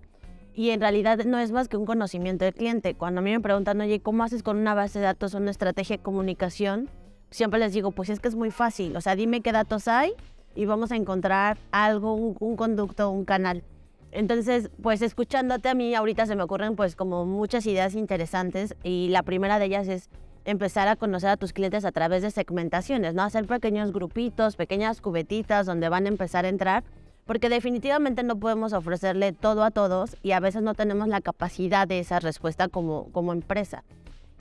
y 0.57 0.71
en 0.71 0.81
realidad 0.81 1.19
no 1.23 1.37
es 1.37 1.51
más 1.51 1.67
que 1.67 1.77
un 1.77 1.85
conocimiento 1.85 2.43
del 2.43 2.55
cliente. 2.55 2.95
Cuando 2.95 3.19
a 3.19 3.21
mí 3.21 3.29
me 3.29 3.39
preguntan, 3.39 3.79
oye, 3.79 3.99
¿cómo 3.99 4.23
haces 4.23 4.41
con 4.41 4.57
una 4.57 4.73
base 4.73 4.97
de 4.97 5.05
datos 5.05 5.35
una 5.35 5.51
estrategia 5.51 5.97
de 5.97 6.01
comunicación? 6.01 6.89
Siempre 7.29 7.59
les 7.59 7.73
digo, 7.73 7.91
pues 7.91 8.09
es 8.09 8.19
que 8.19 8.27
es 8.27 8.33
muy 8.33 8.49
fácil, 8.49 8.97
o 8.97 9.01
sea, 9.01 9.15
dime 9.15 9.41
qué 9.41 9.51
datos 9.51 9.87
hay 9.87 10.13
y 10.55 10.65
vamos 10.65 10.91
a 10.91 10.95
encontrar 10.95 11.59
algo, 11.71 12.15
un, 12.15 12.55
conducto, 12.55 13.11
un 13.11 13.23
canal. 13.23 13.63
Entonces, 14.11 14.71
pues 14.81 15.03
escuchándote 15.03 15.69
a 15.69 15.75
mí, 15.75 15.93
ahorita 15.93 16.25
se 16.25 16.35
me 16.35 16.41
ocurren 16.41 16.75
pues 16.75 16.95
como 16.95 17.23
muchas 17.23 17.67
ideas 17.67 17.93
interesantes 17.93 18.75
y 18.81 19.09
la 19.09 19.21
primera 19.21 19.59
de 19.59 19.65
ellas 19.65 19.87
es 19.87 20.09
empezar 20.43 20.87
a 20.87 20.95
conocer 20.95 21.29
a 21.29 21.37
tus 21.37 21.53
clientes 21.53 21.85
a 21.85 21.91
través 21.91 22.23
de 22.23 22.31
segmentaciones, 22.31 23.13
¿no? 23.13 23.21
Hacer 23.21 23.45
pequeños 23.45 23.93
grupitos, 23.93 24.55
pequeñas 24.55 25.01
cubetitas 25.01 25.67
donde 25.67 25.87
van 25.87 26.05
a 26.05 26.09
empezar 26.09 26.45
a 26.45 26.49
entrar 26.49 26.83
porque 27.27 27.49
definitivamente 27.49 28.23
no 28.23 28.39
podemos 28.39 28.73
ofrecerle 28.73 29.33
todo 29.33 29.63
a 29.63 29.71
todos 29.71 30.15
y 30.23 30.31
a 30.31 30.39
veces 30.39 30.63
no 30.63 30.73
tenemos 30.73 31.09
la 31.09 31.21
capacidad 31.21 31.87
de 31.87 31.99
esa 31.99 32.19
respuesta 32.19 32.69
como, 32.69 33.11
como 33.11 33.33
empresa. 33.33 33.83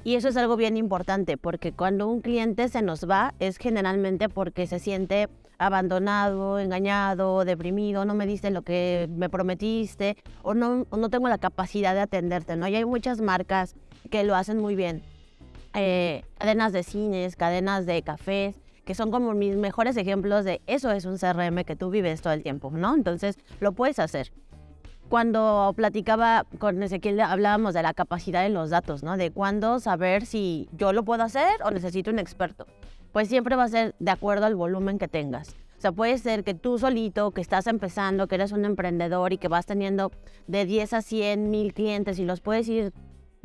Y 0.04 0.14
eso 0.14 0.28
es 0.28 0.36
algo 0.36 0.56
bien 0.56 0.76
importante, 0.76 1.36
porque 1.36 1.72
cuando 1.72 2.06
un 2.06 2.20
cliente 2.20 2.68
se 2.68 2.80
nos 2.80 3.10
va 3.10 3.34
es 3.40 3.58
generalmente 3.58 4.28
porque 4.28 4.68
se 4.68 4.78
siente 4.78 5.28
abandonado, 5.58 6.60
engañado, 6.60 7.44
deprimido, 7.44 8.04
no 8.04 8.14
me 8.14 8.24
diste 8.24 8.50
lo 8.50 8.62
que 8.62 9.08
me 9.10 9.28
prometiste 9.28 10.16
o 10.42 10.54
no, 10.54 10.86
no 10.96 11.10
tengo 11.10 11.28
la 11.28 11.38
capacidad 11.38 11.92
de 11.94 12.02
atenderte, 12.02 12.54
¿no? 12.56 12.66
Hay 12.66 12.84
muchas 12.84 13.20
marcas 13.20 13.74
que 14.10 14.22
lo 14.22 14.36
hacen 14.36 14.58
muy 14.58 14.76
bien. 14.76 15.02
Eh, 15.74 16.22
cadenas 16.38 16.72
de 16.72 16.84
cines, 16.84 17.34
cadenas 17.34 17.84
de 17.84 18.00
cafés, 18.02 18.54
que 18.86 18.94
son 18.94 19.10
como 19.10 19.34
mis 19.34 19.56
mejores 19.56 19.98
ejemplos 19.98 20.46
de 20.46 20.62
eso 20.66 20.90
es 20.90 21.04
un 21.04 21.18
CRM 21.18 21.64
que 21.64 21.76
tú 21.76 21.90
vives 21.90 22.22
todo 22.22 22.32
el 22.32 22.42
tiempo, 22.42 22.70
¿no? 22.70 22.94
Entonces 22.94 23.36
lo 23.60 23.72
puedes 23.72 23.98
hacer. 23.98 24.32
Cuando 25.10 25.74
platicaba 25.76 26.46
con 26.58 26.82
Ezequiel 26.82 27.20
hablábamos 27.20 27.74
de 27.74 27.82
la 27.82 27.92
capacidad 27.92 28.42
de 28.42 28.48
los 28.48 28.70
datos, 28.70 29.02
¿no? 29.02 29.18
De 29.18 29.30
cuándo 29.30 29.78
saber 29.80 30.24
si 30.24 30.70
yo 30.72 30.94
lo 30.94 31.04
puedo 31.04 31.22
hacer 31.22 31.62
o 31.62 31.70
necesito 31.70 32.10
un 32.10 32.18
experto 32.18 32.66
pues 33.16 33.28
siempre 33.28 33.56
va 33.56 33.64
a 33.64 33.68
ser 33.68 33.94
de 33.98 34.10
acuerdo 34.10 34.44
al 34.44 34.56
volumen 34.56 34.98
que 34.98 35.08
tengas. 35.08 35.56
O 35.78 35.80
sea, 35.80 35.90
puede 35.90 36.18
ser 36.18 36.44
que 36.44 36.52
tú 36.52 36.78
solito, 36.78 37.30
que 37.30 37.40
estás 37.40 37.66
empezando, 37.66 38.28
que 38.28 38.34
eres 38.34 38.52
un 38.52 38.66
emprendedor 38.66 39.32
y 39.32 39.38
que 39.38 39.48
vas 39.48 39.64
teniendo 39.64 40.12
de 40.46 40.66
10 40.66 40.92
a 40.92 41.00
100 41.00 41.50
mil 41.50 41.72
clientes 41.72 42.18
y 42.18 42.26
los 42.26 42.42
puedes 42.42 42.68
ir 42.68 42.92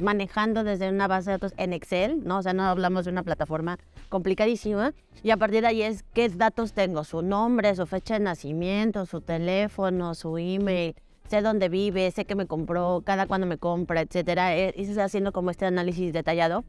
manejando 0.01 0.63
desde 0.63 0.89
una 0.89 1.07
base 1.07 1.31
de 1.31 1.35
datos 1.35 1.53
en 1.57 1.73
Excel, 1.73 2.23
¿no? 2.25 2.39
O 2.39 2.41
sea, 2.41 2.53
no 2.53 2.63
hablamos 2.63 3.05
de 3.05 3.11
una 3.11 3.23
plataforma 3.23 3.77
complicadísima. 4.09 4.93
Y 5.23 5.31
a 5.31 5.37
partir 5.37 5.61
de 5.61 5.67
ahí 5.67 5.81
es 5.81 6.03
qué 6.13 6.27
datos 6.29 6.73
tengo, 6.73 7.03
su 7.03 7.21
nombre, 7.21 7.75
su 7.75 7.85
fecha 7.85 8.15
de 8.15 8.21
nacimiento, 8.21 9.05
su 9.05 9.21
teléfono, 9.21 10.15
su 10.15 10.37
email, 10.37 10.95
sé 11.27 11.41
dónde 11.41 11.69
vive, 11.69 12.11
sé 12.11 12.25
que 12.25 12.35
me 12.35 12.47
compró, 12.47 13.01
cada 13.05 13.27
cuando 13.27 13.47
me 13.47 13.57
compra, 13.57 14.01
etcétera. 14.01 14.57
Eh, 14.57 14.73
y 14.75 14.85
se 14.85 14.91
está 14.91 15.05
haciendo 15.05 15.31
como 15.31 15.51
este 15.51 15.65
análisis 15.65 16.11
detallado 16.13 16.63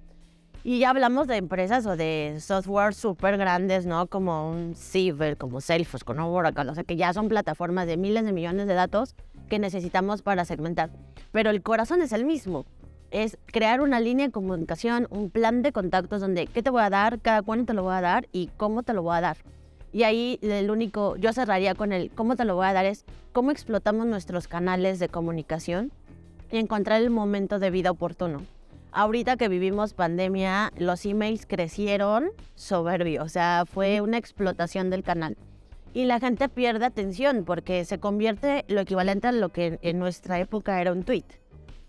y 0.65 0.79
ya 0.79 0.91
hablamos 0.91 1.27
de 1.27 1.39
empresas 1.39 1.87
o 1.87 1.97
de 1.97 2.37
software 2.39 2.95
súper 2.95 3.37
grandes, 3.37 3.85
¿no? 3.85 4.07
Como 4.07 4.49
un 4.49 4.77
Ciber, 4.77 5.37
como 5.37 5.61
Salesforce, 5.61 6.05
como 6.05 6.33
Oracle, 6.33 6.71
o 6.71 6.75
sea, 6.75 6.85
que 6.85 6.95
ya 6.95 7.13
son 7.13 7.29
plataformas 7.29 7.89
de 7.89 7.97
miles 7.97 8.25
de 8.25 8.33
millones 8.33 8.69
de 8.69 8.75
datos 8.75 9.17
que 9.49 9.59
necesitamos 9.59 10.23
para 10.23 10.45
segmentar. 10.45 10.91
Pero 11.33 11.51
el 11.51 11.63
corazón 11.63 12.01
es 12.01 12.13
el 12.13 12.25
mismo. 12.25 12.65
Es 13.13 13.39
crear 13.47 13.81
una 13.81 14.01
línea 14.01 14.27
de 14.27 14.33
comunicación, 14.33 15.07
un 15.11 15.31
plan 15.31 15.63
de 15.63 15.71
contactos 15.71 16.21
donde 16.21 16.49
qué 16.49 16.63
te 16.63 16.71
voy 16.71 16.83
a 16.83 16.91
dar, 16.91 17.21
cada 17.21 17.43
cuándo 17.43 17.67
te 17.67 17.75
lo 17.75 17.85
voy 17.85 17.95
a 17.95 18.01
dar 18.01 18.27
y 18.33 18.51
cómo 18.57 18.83
te 18.83 18.93
lo 18.93 19.03
voy 19.03 19.17
a 19.17 19.21
dar. 19.21 19.37
Y 19.93 20.03
ahí 20.03 20.41
el 20.43 20.71
único, 20.71 21.17
yo 21.17 21.33
cerraría 21.33 21.77
con 21.77 21.93
el 21.93 22.11
cómo 22.11 22.35
te 22.35 22.45
lo 22.45 22.57
voy 22.57 22.67
a 22.67 22.73
dar 22.73 22.87
es 22.87 23.05
cómo 23.33 23.53
explotamos 23.53 24.07
nuestros 24.07 24.49
canales 24.49 24.99
de 24.99 25.09
comunicación 25.09 25.93
y 26.51 26.57
encontrar 26.57 27.01
el 27.01 27.11
momento 27.11 27.61
de 27.61 27.71
vida 27.71 27.93
oportuno 27.93 28.43
ahorita 28.93 29.37
que 29.37 29.49
vivimos 29.49 29.95
pandemia, 29.95 30.73
los 30.77 31.05
emails 31.05 31.47
crecieron 31.47 32.31
soberbio, 32.55 33.23
o 33.25 33.29
sea, 33.29 33.65
fue 33.67 34.01
una 34.01 34.19
explotación 34.19 34.91
del 34.91 35.03
canal. 35.03 35.37
Y 35.95 36.05
la 36.05 36.21
gente 36.21 36.49
pierde 36.49 36.87
atención 36.87 37.45
porque 37.45 37.85
se 37.85 37.99
convierte 37.99 38.65
lo 38.69 38.81
equivalente 38.81 39.29
a 39.29 39.33
lo 39.33 39.51
que 39.51 39.79
en 39.83 39.99
nuestra 39.99 40.39
época 40.39 40.81
era 40.81 40.93
un 40.93 41.03
tweet. 41.03 41.25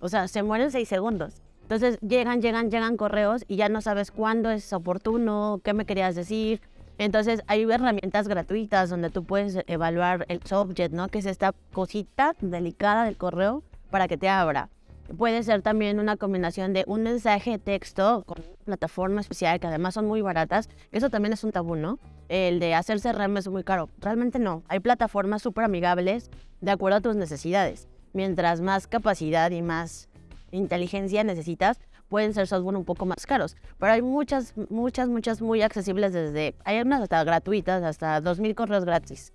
O 0.03 0.09
sea, 0.09 0.27
se 0.27 0.43
mueren 0.43 0.69
seis 0.69 0.89
segundos. 0.89 1.41
Entonces 1.61 1.97
llegan, 2.01 2.41
llegan, 2.41 2.69
llegan 2.69 2.97
correos 2.97 3.45
y 3.47 3.55
ya 3.55 3.69
no 3.69 3.79
sabes 3.79 4.11
cuándo 4.11 4.49
es 4.51 4.73
oportuno, 4.73 5.61
qué 5.63 5.71
me 5.71 5.85
querías 5.85 6.13
decir. 6.13 6.59
Entonces 6.97 7.41
hay 7.47 7.63
herramientas 7.63 8.27
gratuitas 8.27 8.89
donde 8.89 9.09
tú 9.09 9.23
puedes 9.23 9.57
evaluar 9.65 10.25
el 10.27 10.41
subject, 10.43 10.93
¿no? 10.93 11.07
Que 11.07 11.19
es 11.19 11.25
esta 11.25 11.53
cosita 11.71 12.35
delicada 12.41 13.05
del 13.05 13.15
correo 13.15 13.63
para 13.91 14.09
que 14.09 14.17
te 14.17 14.27
abra. 14.27 14.69
Puede 15.17 15.41
ser 15.41 15.61
también 15.61 16.01
una 16.01 16.17
combinación 16.17 16.73
de 16.73 16.83
un 16.85 17.03
mensaje 17.03 17.51
de 17.51 17.59
texto 17.59 18.23
con 18.25 18.39
una 18.39 18.65
plataforma 18.65 19.21
especial 19.21 19.61
que 19.61 19.67
además 19.67 19.93
son 19.93 20.05
muy 20.05 20.21
baratas. 20.21 20.67
Eso 20.91 21.09
también 21.09 21.31
es 21.31 21.45
un 21.45 21.53
tabú, 21.53 21.77
¿no? 21.77 21.97
El 22.27 22.59
de 22.59 22.75
hacer 22.75 22.99
CRM 22.99 23.37
es 23.37 23.47
muy 23.47 23.63
caro. 23.63 23.87
Realmente 24.01 24.37
no. 24.37 24.63
Hay 24.67 24.81
plataformas 24.81 25.41
súper 25.41 25.63
amigables 25.63 26.29
de 26.59 26.71
acuerdo 26.71 26.97
a 26.97 27.01
tus 27.01 27.15
necesidades. 27.15 27.87
Mientras 28.13 28.61
más 28.61 28.87
capacidad 28.87 29.51
y 29.51 29.61
más 29.61 30.09
inteligencia 30.51 31.23
necesitas, 31.23 31.79
pueden 32.07 32.33
ser 32.33 32.47
software 32.47 32.77
un 32.77 32.85
poco 32.85 33.05
más 33.05 33.25
caros. 33.25 33.57
Pero 33.79 33.91
hay 33.91 34.01
muchas, 34.01 34.53
muchas, 34.69 35.09
muchas 35.09 35.41
muy 35.41 35.61
accesibles 35.61 36.13
desde... 36.13 36.55
Hay 36.63 36.79
unas 36.79 37.01
hasta 37.01 37.23
gratuitas, 37.23 37.83
hasta 37.83 38.21
2.000 38.21 38.55
correos 38.55 38.85
gratis. 38.85 39.33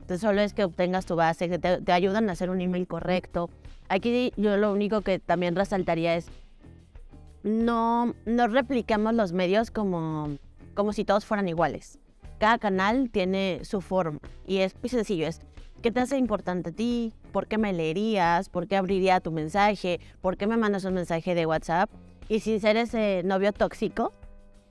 Entonces 0.00 0.20
solo 0.20 0.40
es 0.40 0.54
que 0.54 0.64
obtengas 0.64 1.06
tu 1.06 1.16
base, 1.16 1.48
que 1.48 1.58
te, 1.58 1.80
te 1.80 1.92
ayudan 1.92 2.28
a 2.28 2.32
hacer 2.32 2.50
un 2.50 2.60
email 2.60 2.86
correcto 2.86 3.48
Aquí 3.90 4.32
yo 4.36 4.56
lo 4.56 4.72
único 4.72 5.00
que 5.00 5.18
también 5.18 5.56
resaltaría 5.56 6.14
es, 6.14 6.28
no, 7.42 8.14
no 8.24 8.46
replicamos 8.46 9.14
los 9.14 9.32
medios 9.32 9.72
como, 9.72 10.36
como 10.74 10.92
si 10.92 11.04
todos 11.04 11.24
fueran 11.24 11.48
iguales. 11.48 11.98
Cada 12.38 12.58
canal 12.58 13.10
tiene 13.10 13.64
su 13.64 13.80
forma 13.80 14.20
y 14.46 14.58
es 14.58 14.76
muy 14.80 14.88
sencillo, 14.90 15.26
es 15.26 15.40
¿Qué 15.82 15.90
te 15.90 15.98
hace 15.98 16.18
importante 16.18 16.70
a 16.70 16.72
ti? 16.72 17.12
¿Por 17.30 17.46
qué 17.46 17.58
me 17.58 17.72
leerías? 17.72 18.48
¿Por 18.48 18.66
qué 18.66 18.76
abriría 18.76 19.20
tu 19.20 19.32
mensaje? 19.32 20.00
¿Por 20.20 20.36
qué 20.36 20.46
me 20.46 20.56
mandas 20.56 20.84
un 20.84 20.94
mensaje 20.94 21.34
de 21.34 21.46
WhatsApp? 21.46 21.90
Y 22.28 22.40
si 22.40 22.54
eres 22.54 22.94
ese 22.94 23.22
novio 23.24 23.52
tóxico, 23.52 24.12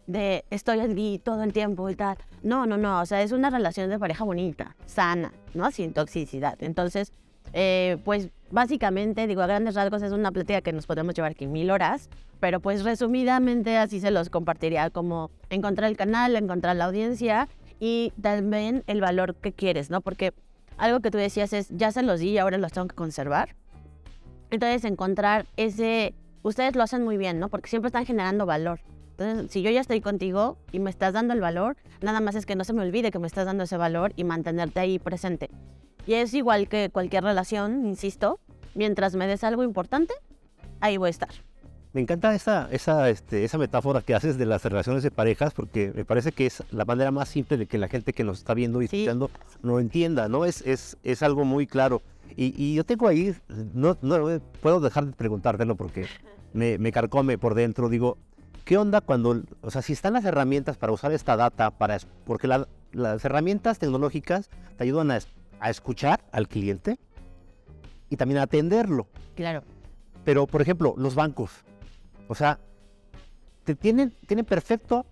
de 0.10 0.44
estoy 0.50 0.80
aquí 0.80 1.20
todo 1.24 1.44
el 1.44 1.54
tiempo 1.54 1.90
y 1.90 1.96
tal. 1.96 2.18
No, 2.42 2.66
no, 2.66 2.78
no. 2.78 3.02
O 3.02 3.06
sea, 3.06 3.22
es 3.22 3.32
una 3.32 3.50
relación 3.50 3.90
de 3.90 4.00
pareja 4.00 4.24
bonita, 4.24 4.76
sana, 4.86 5.32
¿no? 5.54 5.70
Sin 5.72 5.94
toxicidad. 5.94 6.58
Entonces, 6.62 7.14
eh, 7.54 7.98
pues 8.04 8.30
básicamente, 8.50 9.28
digo, 9.28 9.42
a 9.42 9.48
grandes 9.48 9.76
rasgos 9.76 10.02
es 10.02 10.12
una 10.12 10.32
plática 10.32 10.62
que 10.62 10.74
nos 10.74 10.88
podemos 10.88 11.14
llevar 11.14 11.32
aquí 11.32 11.46
mil 11.46 11.70
horas, 11.70 12.10
pero 12.40 12.60
pues 12.60 12.84
resumidamente 12.84 13.78
así 13.78 14.00
se 14.00 14.10
los 14.10 14.30
compartiría, 14.30 14.90
como 14.90 15.30
encontrar 15.50 15.90
el 15.90 15.98
canal, 15.98 16.36
encontrar 16.36 16.76
la 16.76 16.86
audiencia 16.86 17.48
y 17.80 18.12
también 18.22 18.84
el 18.88 19.02
valor 19.02 19.36
que 19.36 19.54
quieres, 19.54 19.90
¿no? 19.92 20.02
Porque 20.02 20.34
algo 20.80 21.02
que 21.02 21.12
tú 21.12 21.18
decías 21.18 21.54
es, 21.54 21.70
ya 21.70 21.92
se 21.92 22.02
los 22.02 22.20
di 22.20 22.30
y 22.30 22.38
ahora 22.38 22.58
los 22.58 22.72
tengo 22.72 22.88
que 22.88 22.96
conservar. 22.96 23.56
Entonces, 24.50 24.84
encontrar 24.86 25.46
ese, 25.58 26.16
ustedes 26.42 26.76
lo 26.76 26.84
hacen 26.84 27.04
muy 27.04 27.18
bien, 27.18 27.40
¿no? 27.40 27.50
Porque 27.50 27.70
siempre 27.70 27.88
están 27.88 28.06
generando 28.06 28.46
valor. 28.46 28.80
Entonces, 29.12 29.52
si 29.52 29.62
yo 29.62 29.70
ya 29.70 29.82
estoy 29.82 30.02
contigo 30.02 30.58
y 30.72 30.80
me 30.80 30.90
estás 30.90 31.14
dando 31.14 31.34
el 31.34 31.42
valor, 31.42 31.76
nada 32.02 32.22
más 32.22 32.36
es 32.36 32.46
que 32.46 32.56
no 32.56 32.64
se 32.64 32.74
me 32.74 32.82
olvide 32.82 33.12
que 33.12 33.20
me 33.20 33.28
estás 33.28 33.46
dando 33.46 33.66
ese 33.66 33.78
valor 33.78 34.14
y 34.16 34.24
mantenerte 34.24 34.80
ahí 34.80 34.98
presente. 34.98 35.50
Y 36.08 36.14
es 36.14 36.34
igual 36.34 36.70
que 36.70 36.90
cualquier 36.90 37.24
relación, 37.24 37.86
insisto, 37.86 38.40
mientras 38.74 39.16
me 39.16 39.28
des 39.28 39.44
algo 39.44 39.64
importante, 39.64 40.14
ahí 40.80 40.98
voy 40.98 41.08
a 41.08 41.12
estar. 41.12 41.49
Me 41.92 42.02
encanta 42.02 42.36
esa, 42.36 42.70
esa, 42.72 43.10
este, 43.10 43.44
esa 43.44 43.58
metáfora 43.58 44.02
que 44.02 44.14
haces 44.14 44.38
de 44.38 44.46
las 44.46 44.64
relaciones 44.64 45.02
de 45.02 45.10
parejas, 45.10 45.54
porque 45.54 45.92
me 45.96 46.06
parece 46.06 46.32
que 46.32 46.46
es 46.46 46.64
la 46.72 46.86
manera 46.86 47.12
más 47.12 47.30
simple 47.30 47.58
de 47.58 47.66
que 47.66 47.78
la 47.78 47.88
gente 47.88 48.14
que 48.14 48.24
nos 48.24 48.40
está 48.40 48.54
viendo 48.54 48.82
y 48.82 48.86
escuchando 48.86 49.32
lo 49.64 49.80
entienda, 49.80 50.28
¿no? 50.30 50.46
Es, 50.46 50.62
es, 50.62 50.98
es 51.04 51.24
algo 51.24 51.46
muy 51.46 51.66
claro. 51.66 52.02
Y, 52.36 52.76
yo 52.76 52.86
tengo 52.86 53.08
ahí, 53.08 53.36
no, 53.74 53.98
no 54.02 54.40
puedo 54.62 54.80
dejar 54.80 55.08
de 55.08 55.14
preguntártelo 55.14 55.76
porque 55.76 56.06
me, 56.54 56.78
me 56.78 56.92
carcome 56.92 57.38
por 57.40 57.56
dentro. 57.56 57.90
Digo, 57.90 58.18
¿qué 58.66 58.78
onda 58.78 59.02
cuando, 59.02 59.42
o 59.62 59.72
sea, 59.72 59.82
si 59.82 59.94
están 59.94 60.14
las 60.14 60.24
herramientas 60.26 60.78
para 60.78 60.94
usar 60.94 61.12
esta 61.12 61.36
data, 61.36 61.72
para, 61.72 61.98
porque 62.26 62.48
las 62.48 63.26
herramientas 63.26 63.80
tecnológicas 63.80 64.50
te 64.78 64.84
ayudan 64.84 65.10
a 65.12 65.20
a 65.60 65.70
escuchar 65.70 66.22
al 66.32 66.48
cliente 66.48 66.98
y 68.10 68.18
también 68.18 68.40
a 68.40 68.44
atenderlo. 68.44 69.08
Claro. 69.36 69.64
Pero, 70.26 70.48
por 70.48 70.62
ejemplo, 70.62 70.96
los 70.98 71.16
bancos. 71.16 71.52
O 72.30 72.36
sea, 72.36 72.60
te 73.64 73.76
tienen, 73.76 74.16
tienen 74.28 74.46
perfecto 74.46 75.06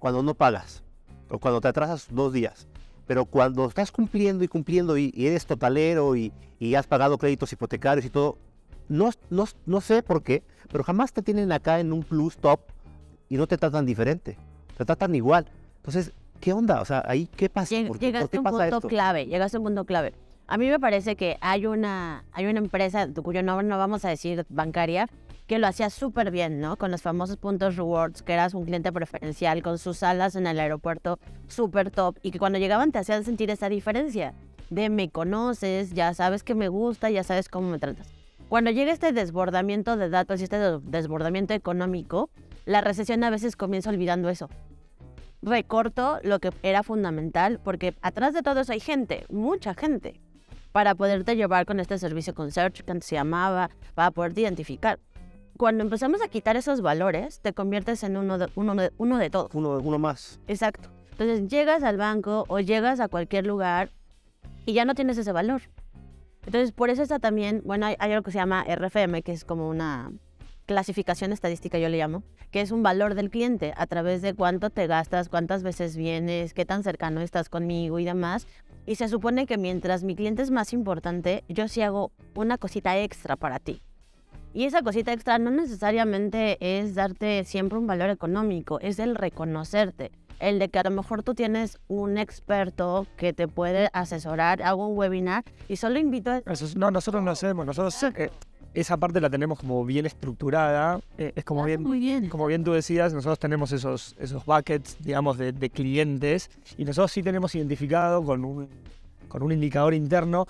cuando 0.00 0.24
no 0.24 0.34
pagas 0.34 0.82
o 1.30 1.38
cuando 1.38 1.60
te 1.60 1.68
atrasas 1.68 2.08
dos 2.10 2.32
días. 2.32 2.66
Pero 3.06 3.24
cuando 3.24 3.64
estás 3.66 3.92
cumpliendo 3.92 4.42
y 4.42 4.48
cumpliendo 4.48 4.98
y, 4.98 5.14
eres 5.16 5.46
totalero 5.46 6.16
y, 6.16 6.32
has 6.76 6.86
pagado 6.88 7.16
créditos 7.16 7.52
hipotecarios 7.52 8.04
y 8.04 8.10
todo, 8.10 8.38
no, 8.88 9.10
no, 9.30 9.44
no 9.66 9.80
sé 9.80 10.02
por 10.02 10.24
qué, 10.24 10.42
pero 10.70 10.82
jamás 10.82 11.12
te 11.12 11.22
tienen 11.22 11.52
acá 11.52 11.78
en 11.78 11.92
un 11.92 12.02
plus 12.02 12.36
top 12.36 12.60
y 13.28 13.36
no 13.36 13.46
te 13.46 13.56
tratan 13.56 13.86
diferente. 13.86 14.36
Te 14.76 14.84
tratan 14.84 15.14
igual. 15.14 15.46
Entonces, 15.76 16.12
¿qué 16.40 16.52
onda? 16.52 16.80
O 16.80 16.84
sea, 16.84 17.04
ahí, 17.06 17.28
¿qué 17.36 17.48
pasa? 17.48 17.72
llegaste 17.72 18.36
a 18.36 18.40
un 18.40 18.44
punto 18.44 18.80
clave, 18.80 19.26
llegaste 19.26 19.58
a 19.58 19.60
un 19.60 19.64
punto 19.64 19.84
clave. 19.84 20.12
A 20.48 20.58
mí 20.58 20.66
me 20.68 20.80
parece 20.80 21.14
que 21.14 21.38
hay 21.40 21.66
una, 21.66 22.24
hay 22.32 22.46
una 22.46 22.58
empresa, 22.58 23.06
cuyo 23.22 23.44
nombre 23.44 23.64
no 23.64 23.78
vamos 23.78 24.04
a 24.04 24.08
decir 24.08 24.44
bancaria, 24.48 25.08
que 25.48 25.58
lo 25.58 25.66
hacía 25.66 25.90
súper 25.90 26.30
bien, 26.30 26.60
¿no? 26.60 26.76
Con 26.76 26.92
los 26.92 27.02
famosos 27.02 27.38
puntos 27.38 27.74
rewards, 27.74 28.22
que 28.22 28.34
eras 28.34 28.54
un 28.54 28.64
cliente 28.64 28.92
preferencial, 28.92 29.62
con 29.62 29.78
sus 29.78 29.98
salas 29.98 30.36
en 30.36 30.46
el 30.46 30.60
aeropuerto 30.60 31.18
súper 31.48 31.90
top, 31.90 32.16
y 32.22 32.30
que 32.30 32.38
cuando 32.38 32.58
llegaban 32.58 32.92
te 32.92 33.00
hacían 33.00 33.24
sentir 33.24 33.50
esa 33.50 33.68
diferencia 33.68 34.34
de 34.70 34.90
me 34.90 35.08
conoces, 35.08 35.92
ya 35.94 36.14
sabes 36.14 36.44
que 36.44 36.54
me 36.54 36.68
gusta, 36.68 37.10
ya 37.10 37.24
sabes 37.24 37.48
cómo 37.48 37.70
me 37.70 37.78
tratas. 37.78 38.06
Cuando 38.48 38.70
llega 38.70 38.92
este 38.92 39.12
desbordamiento 39.12 39.96
de 39.96 40.10
datos 40.10 40.40
y 40.40 40.44
este 40.44 40.58
desbordamiento 40.82 41.54
económico, 41.54 42.30
la 42.66 42.82
recesión 42.82 43.24
a 43.24 43.30
veces 43.30 43.56
comienza 43.56 43.90
olvidando 43.90 44.28
eso 44.28 44.48
recorto 45.40 46.18
lo 46.24 46.40
que 46.40 46.50
era 46.62 46.82
fundamental, 46.82 47.60
porque 47.62 47.94
atrás 48.02 48.34
de 48.34 48.42
todo 48.42 48.60
eso 48.60 48.72
hay 48.72 48.80
gente, 48.80 49.24
mucha 49.30 49.74
gente. 49.74 50.20
para 50.72 50.94
poderte 50.94 51.34
llevar 51.34 51.66
con 51.66 51.80
este 51.80 51.98
servicio 51.98 52.34
con 52.34 52.52
Search, 52.52 52.84
que 52.84 53.00
se 53.00 53.16
llamaba, 53.16 53.70
para 53.94 54.10
poderte 54.10 54.42
identificar. 54.42 55.00
Cuando 55.58 55.82
empezamos 55.82 56.22
a 56.22 56.28
quitar 56.28 56.56
esos 56.56 56.82
valores, 56.82 57.40
te 57.40 57.52
conviertes 57.52 58.04
en 58.04 58.16
uno 58.16 58.38
de, 58.38 58.48
uno 58.54 58.76
de, 58.76 58.92
uno 58.96 59.18
de 59.18 59.28
todos. 59.28 59.52
Uno, 59.54 59.78
uno 59.78 59.98
más. 59.98 60.38
Exacto. 60.46 60.88
Entonces 61.10 61.48
llegas 61.48 61.82
al 61.82 61.96
banco 61.96 62.44
o 62.46 62.60
llegas 62.60 63.00
a 63.00 63.08
cualquier 63.08 63.44
lugar 63.44 63.90
y 64.66 64.72
ya 64.72 64.84
no 64.84 64.94
tienes 64.94 65.18
ese 65.18 65.32
valor. 65.32 65.62
Entonces, 66.46 66.70
por 66.70 66.90
eso 66.90 67.02
está 67.02 67.18
también, 67.18 67.62
bueno, 67.64 67.86
hay, 67.86 67.96
hay 67.98 68.12
algo 68.12 68.22
que 68.22 68.30
se 68.30 68.38
llama 68.38 68.64
RFM, 68.68 69.22
que 69.22 69.32
es 69.32 69.44
como 69.44 69.68
una 69.68 70.12
clasificación 70.66 71.32
estadística, 71.32 71.76
yo 71.76 71.88
le 71.88 71.98
llamo, 71.98 72.22
que 72.52 72.60
es 72.60 72.70
un 72.70 72.84
valor 72.84 73.16
del 73.16 73.28
cliente 73.28 73.74
a 73.76 73.88
través 73.88 74.22
de 74.22 74.34
cuánto 74.34 74.70
te 74.70 74.86
gastas, 74.86 75.28
cuántas 75.28 75.64
veces 75.64 75.96
vienes, 75.96 76.54
qué 76.54 76.66
tan 76.66 76.84
cercano 76.84 77.20
estás 77.20 77.48
conmigo 77.48 77.98
y 77.98 78.04
demás. 78.04 78.46
Y 78.86 78.94
se 78.94 79.08
supone 79.08 79.46
que 79.46 79.58
mientras 79.58 80.04
mi 80.04 80.14
cliente 80.14 80.42
es 80.42 80.52
más 80.52 80.72
importante, 80.72 81.42
yo 81.48 81.66
sí 81.66 81.82
hago 81.82 82.12
una 82.36 82.58
cosita 82.58 82.96
extra 82.96 83.34
para 83.34 83.58
ti. 83.58 83.82
Y 84.54 84.64
esa 84.64 84.82
cosita 84.82 85.12
extra 85.12 85.38
no 85.38 85.50
necesariamente 85.50 86.56
es 86.60 86.94
darte 86.94 87.44
siempre 87.44 87.78
un 87.78 87.86
valor 87.86 88.10
económico, 88.10 88.80
es 88.80 88.98
el 88.98 89.14
reconocerte. 89.14 90.10
El 90.40 90.58
de 90.58 90.68
que 90.68 90.78
a 90.78 90.84
lo 90.84 90.90
mejor 90.90 91.22
tú 91.22 91.34
tienes 91.34 91.78
un 91.88 92.16
experto 92.16 93.06
que 93.16 93.32
te 93.32 93.48
puede 93.48 93.88
asesorar, 93.92 94.62
hago 94.62 94.86
un 94.86 94.96
webinar 94.96 95.44
y 95.68 95.76
solo 95.76 95.98
invito 95.98 96.30
a... 96.30 96.38
Eso 96.38 96.64
es- 96.64 96.76
no, 96.76 96.90
nosotros 96.90 97.22
no 97.24 97.30
hacemos. 97.32 97.66
Nosotros 97.66 98.00
eh, 98.16 98.30
esa 98.72 98.96
parte 98.96 99.20
la 99.20 99.28
tenemos 99.30 99.58
como 99.58 99.84
bien 99.84 100.06
estructurada. 100.06 101.00
eh, 101.18 101.32
es 101.34 101.44
como 101.44 101.64
bien, 101.64 101.82
Muy 101.82 101.98
bien. 101.98 102.28
como 102.28 102.46
bien 102.46 102.62
tú 102.62 102.72
decías, 102.72 103.12
nosotros 103.12 103.38
tenemos 103.40 103.72
esos, 103.72 104.14
esos 104.20 104.44
buckets, 104.46 104.96
digamos, 105.00 105.38
de, 105.38 105.52
de 105.52 105.70
clientes 105.70 106.50
y 106.76 106.84
nosotros 106.84 107.10
sí 107.10 107.22
tenemos 107.22 107.54
identificado 107.56 108.22
con 108.24 108.44
un, 108.44 108.68
con 109.28 109.42
un 109.42 109.50
indicador 109.52 109.92
interno 109.92 110.46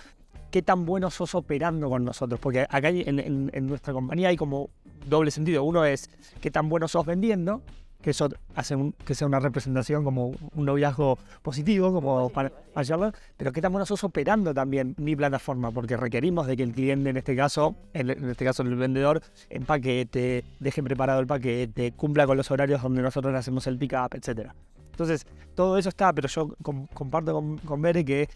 qué 0.51 0.63
tan 0.63 0.85
bueno 0.87 1.11
sos 1.11 1.35
operando 1.35 1.89
con 1.89 2.05
nosotros. 2.05 2.41
Porque 2.41 2.67
acá 2.69 2.89
en, 2.89 3.19
en- 3.19 3.51
en 3.53 3.67
nuestra 3.67 3.93
compañía 3.93 4.29
hay 4.29 4.37
como 4.37 4.71
doble 5.07 5.31
sentido. 5.31 5.65
Uno 5.65 5.85
es 5.85 6.11
qué 6.41 6.51
tan 6.51 6.69
bueno 6.69 6.89
sos 6.89 7.05
vendiendo, 7.07 7.63
que 8.03 8.11
eso 8.11 8.29
hace 8.55 8.77
un- 8.77 8.93
que 8.93 9.15
sea 9.15 9.27
una 9.27 9.41
representación 9.41 10.05
como 10.05 10.29
un 10.29 10.65
noviazgo 10.65 11.19
positivo, 11.43 11.93
como 11.93 12.31
para, 12.31 12.51
para 12.51 12.85
llevarlo, 12.85 13.13
pero 13.37 13.51
qué 13.53 13.61
tan 13.61 13.73
bueno 13.73 13.87
sos 13.87 14.05
operando 14.05 14.55
también 14.55 14.95
mi 14.99 15.17
plataforma, 15.17 15.73
porque 15.73 15.97
requerimos 15.97 16.47
de 16.47 16.57
que 16.57 16.63
el 16.63 16.73
cliente, 16.73 17.11
en 17.11 17.17
este 17.17 17.35
caso, 17.35 17.75
en, 17.95 18.11
en 18.11 18.31
este 18.31 18.45
caso 18.45 18.63
el 18.63 18.77
vendedor, 18.77 19.21
empaquete, 19.51 20.45
deje 20.61 20.83
preparado 20.83 21.21
el 21.21 21.27
paquete, 21.27 21.93
cumpla 21.93 22.27
con 22.27 22.37
los 22.37 22.51
horarios 22.51 22.83
donde 22.83 23.03
nosotros 23.03 23.35
hacemos 23.35 23.67
el 23.67 23.77
pick-up, 23.79 24.15
etc. 24.15 24.53
Entonces, 24.93 25.27
todo 25.55 25.77
eso 25.77 25.89
está, 25.89 26.13
pero 26.13 26.29
yo 26.29 26.55
com- 26.63 26.87
comparto 26.95 27.33
con, 27.33 27.59
con 27.59 27.83
Bere 27.83 28.05
que 28.05 28.29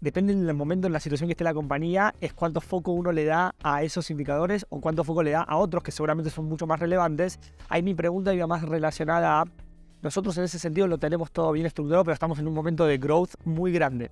depende 0.00 0.34
del 0.34 0.54
momento, 0.54 0.86
en 0.86 0.92
la 0.92 1.00
situación 1.00 1.28
que 1.28 1.32
esté 1.32 1.44
la 1.44 1.54
compañía, 1.54 2.14
es 2.20 2.32
cuánto 2.32 2.60
foco 2.60 2.92
uno 2.92 3.12
le 3.12 3.24
da 3.24 3.54
a 3.62 3.82
esos 3.82 4.10
indicadores 4.10 4.66
o 4.70 4.80
cuánto 4.80 5.04
foco 5.04 5.22
le 5.22 5.32
da 5.32 5.42
a 5.42 5.56
otros 5.56 5.82
que 5.82 5.92
seguramente 5.92 6.30
son 6.30 6.46
mucho 6.46 6.66
más 6.66 6.80
relevantes. 6.80 7.38
Ahí 7.68 7.82
mi 7.82 7.94
pregunta 7.94 8.34
iba 8.34 8.46
más 8.46 8.62
relacionada 8.62 9.42
a, 9.42 9.44
nosotros 10.02 10.36
en 10.38 10.44
ese 10.44 10.58
sentido 10.58 10.86
lo 10.86 10.96
tenemos 10.96 11.30
todo 11.30 11.52
bien 11.52 11.66
estructurado, 11.66 12.04
pero 12.04 12.14
estamos 12.14 12.38
en 12.38 12.48
un 12.48 12.54
momento 12.54 12.86
de 12.86 12.96
growth 12.96 13.32
muy 13.44 13.70
grande. 13.70 14.10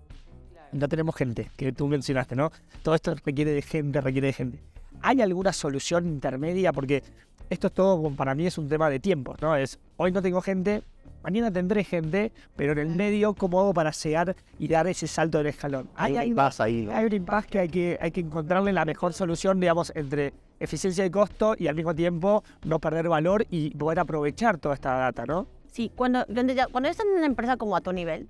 No 0.72 0.86
tenemos 0.86 1.16
gente, 1.16 1.50
que 1.56 1.72
tú 1.72 1.86
mencionaste, 1.88 2.36
¿no? 2.36 2.52
Todo 2.82 2.94
esto 2.94 3.14
requiere 3.24 3.52
de 3.52 3.62
gente, 3.62 4.00
requiere 4.02 4.26
de 4.26 4.32
gente. 4.34 4.62
¿Hay 5.00 5.22
alguna 5.22 5.54
solución 5.54 6.06
intermedia? 6.06 6.74
Porque 6.74 7.02
esto 7.48 7.68
es 7.68 7.72
todo, 7.72 8.10
para 8.10 8.34
mí 8.34 8.46
es 8.46 8.58
un 8.58 8.68
tema 8.68 8.90
de 8.90 9.00
tiempos, 9.00 9.40
¿no? 9.40 9.56
Es, 9.56 9.78
hoy 9.96 10.12
no 10.12 10.20
tengo 10.20 10.42
gente, 10.42 10.82
mañana 11.28 11.50
tendré 11.52 11.84
gente, 11.84 12.32
pero 12.56 12.72
en 12.72 12.78
el 12.78 12.88
medio, 12.88 13.34
¿cómo 13.34 13.60
hago 13.60 13.74
para 13.74 13.90
llegar 13.90 14.34
y 14.58 14.66
dar 14.66 14.86
ese 14.86 15.06
salto 15.06 15.36
del 15.36 15.48
escalón? 15.48 15.90
Hay 15.94 16.12
¿Hay, 16.12 16.14
un 16.14 16.20
hay, 16.20 16.28
impasse 16.28 16.62
ahí, 16.62 16.86
¿no? 16.86 16.92
hay 16.96 17.04
un 17.04 17.12
impasse 17.12 17.48
que 17.48 17.58
hay, 17.58 17.68
que 17.68 17.98
hay 18.00 18.10
que 18.10 18.20
encontrarle 18.20 18.72
la 18.72 18.86
mejor 18.86 19.12
solución, 19.12 19.60
digamos, 19.60 19.92
entre 19.94 20.32
eficiencia 20.58 21.04
de 21.04 21.10
costo 21.10 21.54
y 21.58 21.66
al 21.66 21.74
mismo 21.74 21.94
tiempo 21.94 22.42
no 22.64 22.78
perder 22.78 23.10
valor 23.10 23.44
y 23.50 23.70
poder 23.76 23.98
aprovechar 23.98 24.56
toda 24.56 24.74
esta 24.74 24.94
data, 24.94 25.26
¿no? 25.26 25.46
Sí, 25.70 25.92
cuando, 25.94 26.24
cuando, 26.72 26.88
estás 26.88 27.04
en 27.04 27.12
una 27.18 27.26
empresa 27.26 27.58
como 27.58 27.76
a 27.76 27.82
tu 27.82 27.92
nivel, 27.92 28.26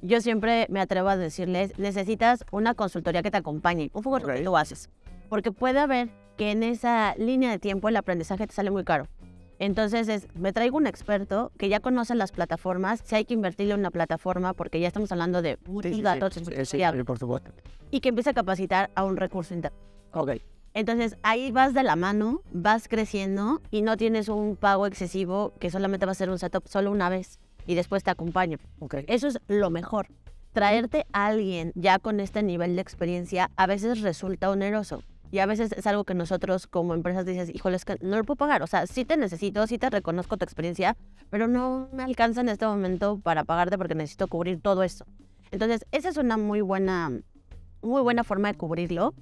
yo 0.00 0.22
siempre 0.22 0.66
me 0.70 0.80
atrevo 0.80 1.10
a 1.10 1.18
decirles, 1.18 1.78
necesitas 1.78 2.42
una 2.52 2.72
consultoría 2.72 3.22
que 3.22 3.30
te 3.30 3.36
acompañe, 3.36 3.90
un 3.92 4.02
poco 4.02 4.18
lo 4.18 4.24
Ok. 4.24 4.32
que 4.32 4.40
tú 4.42 4.56
haces. 4.56 4.88
Porque 5.28 5.52
puede 5.52 5.78
haber 5.78 6.08
que 6.38 6.52
en 6.52 6.62
esa 6.62 7.14
línea 7.18 7.50
de 7.50 7.58
tiempo 7.58 7.90
el 7.90 7.96
aprendizaje 7.98 8.46
te 8.46 8.54
sale 8.54 8.70
muy 8.70 8.82
caro. 8.82 9.08
Entonces 9.60 10.08
es, 10.08 10.26
me 10.34 10.54
traigo 10.54 10.78
un 10.78 10.86
experto 10.86 11.52
que 11.58 11.68
ya 11.68 11.80
conoce 11.80 12.14
las 12.14 12.32
plataformas, 12.32 13.02
si 13.04 13.14
hay 13.14 13.26
que 13.26 13.34
invertirle 13.34 13.74
en 13.74 13.80
una 13.80 13.90
plataforma, 13.90 14.54
porque 14.54 14.80
ya 14.80 14.88
estamos 14.88 15.12
hablando 15.12 15.42
de 15.42 15.58
multidatos 15.66 16.32
Sí, 16.32 16.44
sí, 16.64 16.64
sí, 16.64 17.02
por 17.04 17.18
supuesto. 17.18 17.52
y 17.90 18.00
que 18.00 18.08
empiece 18.08 18.30
a 18.30 18.32
capacitar 18.34 18.90
a 18.94 19.04
un 19.04 19.18
recurso 19.18 19.52
interno. 19.52 19.76
Ok. 20.12 20.32
Entonces 20.72 21.18
ahí 21.22 21.52
vas 21.52 21.74
de 21.74 21.82
la 21.82 21.94
mano, 21.94 22.40
vas 22.52 22.88
creciendo 22.88 23.60
y 23.70 23.82
no 23.82 23.98
tienes 23.98 24.30
un 24.30 24.56
pago 24.56 24.86
excesivo 24.86 25.52
que 25.60 25.70
solamente 25.70 26.06
va 26.06 26.12
a 26.12 26.14
ser 26.14 26.30
un 26.30 26.38
setup 26.38 26.66
solo 26.66 26.90
una 26.90 27.10
vez 27.10 27.38
y 27.66 27.74
después 27.74 28.02
te 28.02 28.10
acompaño. 28.10 28.56
Ok. 28.78 28.94
Eso 29.08 29.28
es 29.28 29.40
lo 29.46 29.68
mejor. 29.68 30.06
Traerte 30.54 31.04
a 31.12 31.26
alguien 31.26 31.72
ya 31.74 31.98
con 31.98 32.18
este 32.18 32.42
nivel 32.42 32.76
de 32.76 32.82
experiencia 32.82 33.50
a 33.56 33.66
veces 33.66 34.00
resulta 34.00 34.48
oneroso. 34.48 35.02
Y 35.30 35.38
a 35.38 35.46
veces 35.46 35.72
es 35.72 35.86
algo 35.86 36.04
que 36.04 36.14
nosotros 36.14 36.66
como 36.66 36.94
empresas 36.94 37.24
dices, 37.24 37.54
híjole, 37.54 37.76
es 37.76 37.84
que 37.84 37.96
no 38.00 38.16
lo 38.16 38.24
puedo 38.24 38.36
pagar. 38.36 38.62
O 38.62 38.66
sea, 38.66 38.86
sí 38.86 39.04
te 39.04 39.16
necesito, 39.16 39.66
sí 39.66 39.78
te 39.78 39.88
reconozco 39.88 40.36
tu 40.36 40.44
experiencia, 40.44 40.96
pero 41.30 41.46
no 41.46 41.88
me 41.92 42.02
alcanza 42.02 42.40
en 42.40 42.48
este 42.48 42.66
momento 42.66 43.20
para 43.20 43.44
pagarte 43.44 43.78
porque 43.78 43.94
necesito 43.94 44.26
cubrir 44.26 44.60
todo 44.60 44.82
esto. 44.82 45.06
Entonces, 45.52 45.86
esa 45.92 46.08
es 46.08 46.16
una 46.16 46.36
muy 46.36 46.60
buena, 46.60 47.12
muy 47.82 48.02
buena 48.02 48.24
forma 48.24 48.48
de 48.48 48.58
cubrirlo. 48.58 49.14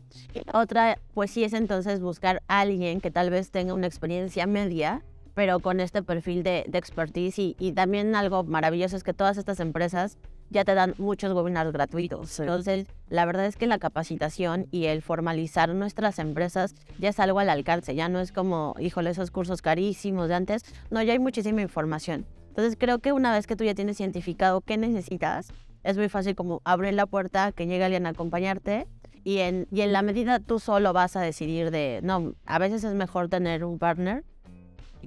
Otra, 0.53 0.99
pues 1.13 1.31
sí, 1.31 1.45
es 1.45 1.53
entonces 1.53 2.01
buscar 2.01 2.43
a 2.49 2.61
alguien 2.61 3.01
que 3.01 3.11
tal 3.11 3.31
vez 3.31 3.51
tenga 3.51 3.75
una 3.75 3.87
experiencia 3.87 4.47
media, 4.47 5.05
pero 5.35 5.61
con 5.61 5.79
este 5.81 6.03
perfil 6.03 6.43
de, 6.43 6.65
de 6.69 6.79
expertise. 6.79 7.39
Y 7.39 7.73
también 7.73 8.15
algo 8.15 8.45
maravilloso 8.45 8.97
es 8.97 9.05
que 9.05 9.13
todas 9.13 9.37
estas 9.37 9.61
empresas 9.61 10.19
ya 10.51 10.65
te 10.65 10.75
dan 10.75 10.95
muchos 10.99 11.33
webinars 11.33 11.73
gratuitos. 11.73 12.41
Entonces, 12.41 12.87
la 13.09 13.25
verdad 13.25 13.47
es 13.47 13.57
que 13.57 13.67
la 13.67 13.79
capacitación 13.79 14.67
y 14.71 14.87
el 14.87 15.03
formalizar 15.03 15.75
nuestras 15.75 16.19
empresas 16.19 16.75
ya 16.99 17.11
es 17.11 17.21
algo 17.21 17.39
al 17.39 17.51
alcance. 17.51 17.95
Ya 17.95 18.09
no 18.09 18.21
es 18.21 18.33
como, 18.33 18.75
híjole, 18.79 19.11
esos 19.11 19.31
cursos 19.31 19.63
carísimos 19.63 20.29
de 20.29 20.35
antes. 20.35 20.65
No, 20.91 21.03
ya 21.03 21.13
hay 21.13 21.19
muchísima 21.19 21.63
información. 21.63 22.27
Entonces, 22.49 22.77
creo 22.79 22.99
que 22.99 23.13
una 23.13 23.33
vez 23.33 23.47
que 23.47 23.57
tú 23.57 23.65
ya 23.65 23.75
tienes 23.75 24.01
identificado 24.01 24.61
qué 24.61 24.77
necesitas, 24.77 25.53
es 25.85 25.97
muy 25.97 26.09
fácil 26.09 26.35
como 26.35 26.61
abrir 26.65 26.95
la 26.95 27.07
puerta, 27.07 27.53
que 27.53 27.67
llegue 27.67 27.85
alguien 27.85 28.07
a 28.07 28.11
acompañarte 28.11 28.87
y 29.25 29.39
en, 29.39 29.67
y 29.71 29.83
en 29.83 29.93
la 29.93 30.03
medida 30.03 30.41
tú 30.41 30.59
solo 30.59 30.93
vas 30.93 31.17
a 31.17 31.21
decidir 31.21 31.71
de, 31.71 32.01
no, 32.03 32.35
a 32.47 32.59
veces 32.59 32.85
es 32.85 32.95
mejor 32.95 33.29
tener 33.29 33.65
un 33.65 33.79
partner 33.79 34.25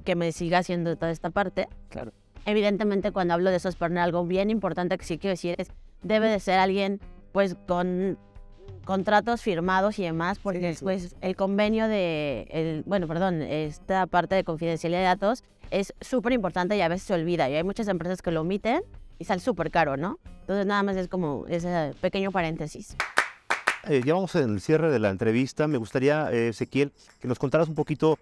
que 0.06 0.16
me 0.16 0.32
siga 0.32 0.60
haciendo 0.60 0.96
toda 0.96 1.12
esta 1.12 1.30
parte. 1.30 1.68
Claro. 1.90 2.12
Evidentemente 2.46 3.12
cuando 3.12 3.34
hablo 3.34 3.50
de 3.52 3.58
esos 3.58 3.76
partners, 3.76 4.04
algo 4.06 4.26
bien 4.26 4.50
importante 4.50 4.98
que 4.98 5.06
sí 5.06 5.18
quiero 5.18 5.34
decir 5.34 5.56
es, 5.58 5.70
debe 6.02 6.28
de 6.30 6.40
ser 6.40 6.60
alguien 6.60 7.00
pues 7.32 7.56
con 7.68 8.18
contratos 8.86 9.42
firmados 9.42 10.00
y 10.00 10.04
demás, 10.04 10.40
porque 10.40 10.74
Sí, 10.74 10.80
sí. 10.80 10.84
pues 10.84 11.16
el 11.22 11.36
convenio 11.36 11.88
de, 11.88 12.48
el, 12.50 12.84
bueno, 12.86 13.08
perdón, 13.08 13.42
esta 13.42 14.08
parte 14.08 14.36
de 14.36 14.44
confidencialidad 14.44 15.00
de 15.00 15.06
datos 15.06 15.44
es 15.70 15.94
súper 16.02 16.34
importante 16.34 16.76
y 16.76 16.82
a 16.82 16.88
veces 16.88 17.08
se 17.08 17.14
olvida 17.14 17.50
y 17.50 17.56
hay 17.56 17.64
muchas 17.64 17.88
empresas 17.88 18.22
que 18.22 18.32
lo 18.32 18.42
omiten 18.42 18.82
y 19.20 19.26
sale 19.26 19.40
súper 19.40 19.70
caro, 19.70 19.98
¿no? 19.98 20.20
Entonces 20.42 20.66
nada 20.66 20.82
más 20.84 20.98
es 20.98 21.08
como 21.08 21.46
ese 21.48 21.94
pequeño 22.02 22.32
paréntesis. 22.32 22.96
Eh, 23.88 24.02
ya 24.06 24.14
vamos 24.16 24.36
en 24.36 24.50
el 24.50 24.62
cierre 24.62 24.92
de 24.92 25.00
la 25.00 25.10
entrevista. 25.10 25.68
Me 25.68 25.78
gustaría, 25.78 26.32
eh, 26.32 26.50
Ezequiel, 26.50 26.92
que 27.20 27.28
nos 27.28 27.40
contaras 27.40 27.68
un 27.70 27.76
poquito 27.76 28.18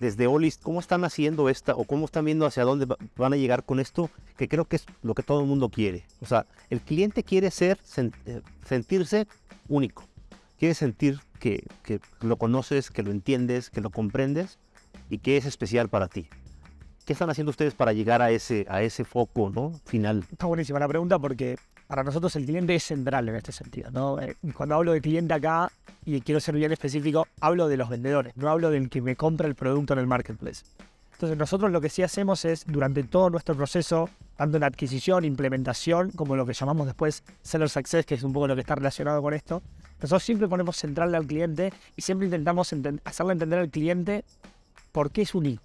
desde 0.00 0.26
Olis, 0.26 0.58
cómo 0.58 0.80
están 0.80 1.04
haciendo 1.04 1.48
esta 1.48 1.74
o 1.74 1.84
cómo 1.84 2.06
están 2.06 2.24
viendo 2.24 2.46
hacia 2.46 2.64
dónde 2.64 2.86
va- 2.86 2.96
van 3.16 3.32
a 3.32 3.36
llegar 3.36 3.64
con 3.64 3.78
esto, 3.80 4.10
que 4.36 4.48
creo 4.48 4.64
que 4.64 4.76
es 4.76 4.86
lo 5.02 5.14
que 5.14 5.22
todo 5.22 5.40
el 5.40 5.46
mundo 5.46 5.68
quiere. 5.68 6.04
O 6.20 6.26
sea, 6.26 6.46
el 6.70 6.80
cliente 6.80 7.22
quiere 7.22 7.50
ser, 7.50 7.78
eh, 8.26 8.40
sentirse 8.66 9.26
único. 9.68 10.04
Quiere 10.58 10.74
sentir 10.74 11.20
que, 11.40 11.64
que 11.82 12.00
lo 12.20 12.36
conoces, 12.36 12.90
que 12.90 13.02
lo 13.02 13.10
entiendes, 13.10 13.70
que 13.70 13.80
lo 13.80 13.90
comprendes 13.90 14.58
y 15.10 15.18
que 15.18 15.36
es 15.36 15.44
especial 15.46 15.88
para 15.88 16.08
ti. 16.08 16.28
¿Qué 17.04 17.12
están 17.14 17.30
haciendo 17.30 17.50
ustedes 17.50 17.74
para 17.74 17.92
llegar 17.92 18.22
a 18.22 18.30
ese, 18.30 18.64
a 18.68 18.82
ese 18.82 19.04
foco 19.04 19.50
¿no? 19.52 19.72
final? 19.86 20.24
Está 20.30 20.46
buenísima 20.46 20.78
la 20.78 20.86
pregunta 20.86 21.18
porque 21.18 21.56
para 21.92 22.04
nosotros 22.04 22.34
el 22.36 22.46
cliente 22.46 22.74
es 22.74 22.84
central 22.84 23.28
en 23.28 23.34
este 23.34 23.52
sentido. 23.52 24.18
Eh, 24.18 24.34
Cuando 24.56 24.76
hablo 24.76 24.92
de 24.92 25.02
cliente 25.02 25.34
acá, 25.34 25.70
y 26.06 26.22
quiero 26.22 26.40
ser 26.40 26.54
bien 26.54 26.72
específico, 26.72 27.28
hablo 27.38 27.68
de 27.68 27.76
los 27.76 27.90
vendedores, 27.90 28.34
no 28.34 28.48
hablo 28.48 28.70
del 28.70 28.88
que 28.88 29.02
me 29.02 29.14
compra 29.14 29.46
el 29.46 29.54
producto 29.54 29.92
en 29.92 29.98
el 29.98 30.06
marketplace. 30.06 30.64
Entonces 31.12 31.36
nosotros 31.36 31.70
lo 31.70 31.82
que 31.82 31.90
sí 31.90 32.02
hacemos 32.02 32.46
es, 32.46 32.64
durante 32.66 33.02
todo 33.02 33.28
nuestro 33.28 33.54
proceso, 33.54 34.08
tanto 34.38 34.56
en 34.56 34.64
adquisición, 34.64 35.26
implementación, 35.26 36.12
como 36.12 36.34
lo 36.34 36.46
que 36.46 36.54
llamamos 36.54 36.86
después 36.86 37.24
Seller 37.42 37.68
Success, 37.68 38.06
que 38.06 38.14
es 38.14 38.22
un 38.22 38.32
poco 38.32 38.46
lo 38.46 38.54
que 38.54 38.62
está 38.62 38.74
relacionado 38.74 39.20
con 39.20 39.34
esto, 39.34 39.60
nosotros 39.96 40.22
siempre 40.22 40.48
ponemos 40.48 40.78
central 40.78 41.14
al 41.14 41.26
cliente 41.26 41.74
y 41.94 42.00
siempre 42.00 42.24
intentamos 42.24 42.74
hacerle 43.04 43.34
entender 43.34 43.58
al 43.58 43.68
cliente 43.68 44.24
por 44.92 45.10
qué 45.10 45.20
es 45.20 45.34
único. 45.34 45.62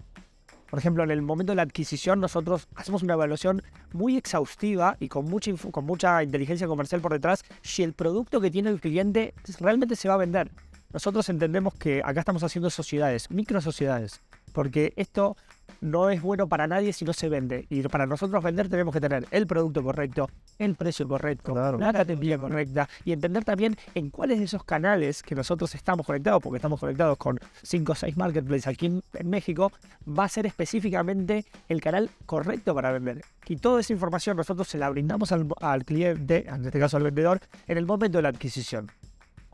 Por 0.70 0.78
ejemplo, 0.78 1.02
en 1.02 1.10
el 1.10 1.22
momento 1.22 1.52
de 1.52 1.56
la 1.56 1.62
adquisición, 1.62 2.20
nosotros 2.20 2.68
hacemos 2.74 3.02
una 3.02 3.14
evaluación 3.14 3.62
muy 3.92 4.16
exhaustiva 4.16 4.96
y 5.00 5.08
con 5.08 5.24
mucha, 5.24 5.52
con 5.70 5.84
mucha 5.86 6.22
inteligencia 6.22 6.66
comercial 6.66 7.00
por 7.00 7.12
detrás 7.12 7.44
si 7.62 7.82
el 7.82 7.94
producto 7.94 8.40
que 8.40 8.50
tiene 8.50 8.70
el 8.70 8.80
cliente 8.80 9.34
realmente 9.60 9.96
se 9.96 10.08
va 10.08 10.14
a 10.14 10.18
vender. 10.18 10.50
Nosotros 10.92 11.28
entendemos 11.28 11.74
que 11.74 12.02
acá 12.04 12.20
estamos 12.20 12.42
haciendo 12.42 12.70
sociedades, 12.70 13.30
micro 13.30 13.60
sociedades, 13.60 14.20
porque 14.48 14.92
esto 14.96 15.36
no 15.80 16.10
es 16.10 16.22
bueno 16.22 16.48
para 16.48 16.66
nadie 16.66 16.92
si 16.92 17.04
no 17.04 17.12
se 17.12 17.28
vende. 17.28 17.66
Y 17.70 17.82
para 17.82 18.06
nosotros 18.06 18.42
vender 18.42 18.68
tenemos 18.68 18.92
que 18.92 19.00
tener 19.00 19.26
el 19.30 19.46
producto 19.46 19.82
correcto, 19.82 20.28
el 20.58 20.74
precio 20.74 21.06
correcto, 21.06 21.54
la 21.78 21.92
categoría 21.92 22.38
correcta 22.38 22.88
y 23.04 23.12
entender 23.12 23.44
también 23.44 23.76
en 23.94 24.10
cuáles 24.10 24.38
de 24.38 24.44
esos 24.44 24.64
canales 24.64 25.22
que 25.22 25.34
nosotros 25.34 25.74
estamos 25.74 26.06
conectados, 26.06 26.42
porque 26.42 26.56
estamos 26.56 26.80
conectados 26.80 27.16
con 27.18 27.38
5 27.62 27.92
o 27.92 27.94
6 27.94 28.16
marketplaces 28.16 28.66
aquí 28.66 28.86
en, 28.86 29.02
México, 29.24 29.72
va 30.06 30.24
a 30.24 30.28
ser 30.28 30.46
específicamente 30.46 31.44
el 31.68 31.80
canal 31.80 32.10
correcto 32.26 32.74
para 32.74 32.92
vender. 32.92 33.22
Y 33.46 33.56
toda 33.56 33.80
esa 33.80 33.92
información 33.92 34.36
nosotros 34.36 34.68
se 34.68 34.78
la 34.78 34.90
brindamos 34.90 35.32
al, 35.32 35.46
al 35.60 35.84
cliente, 35.84 36.46
en 36.48 36.64
este 36.64 36.78
caso 36.78 36.96
al 36.96 37.02
vendedor, 37.02 37.40
en 37.66 37.78
el 37.78 37.86
momento 37.86 38.18
de 38.18 38.22
la 38.22 38.28
adquisición. 38.30 38.90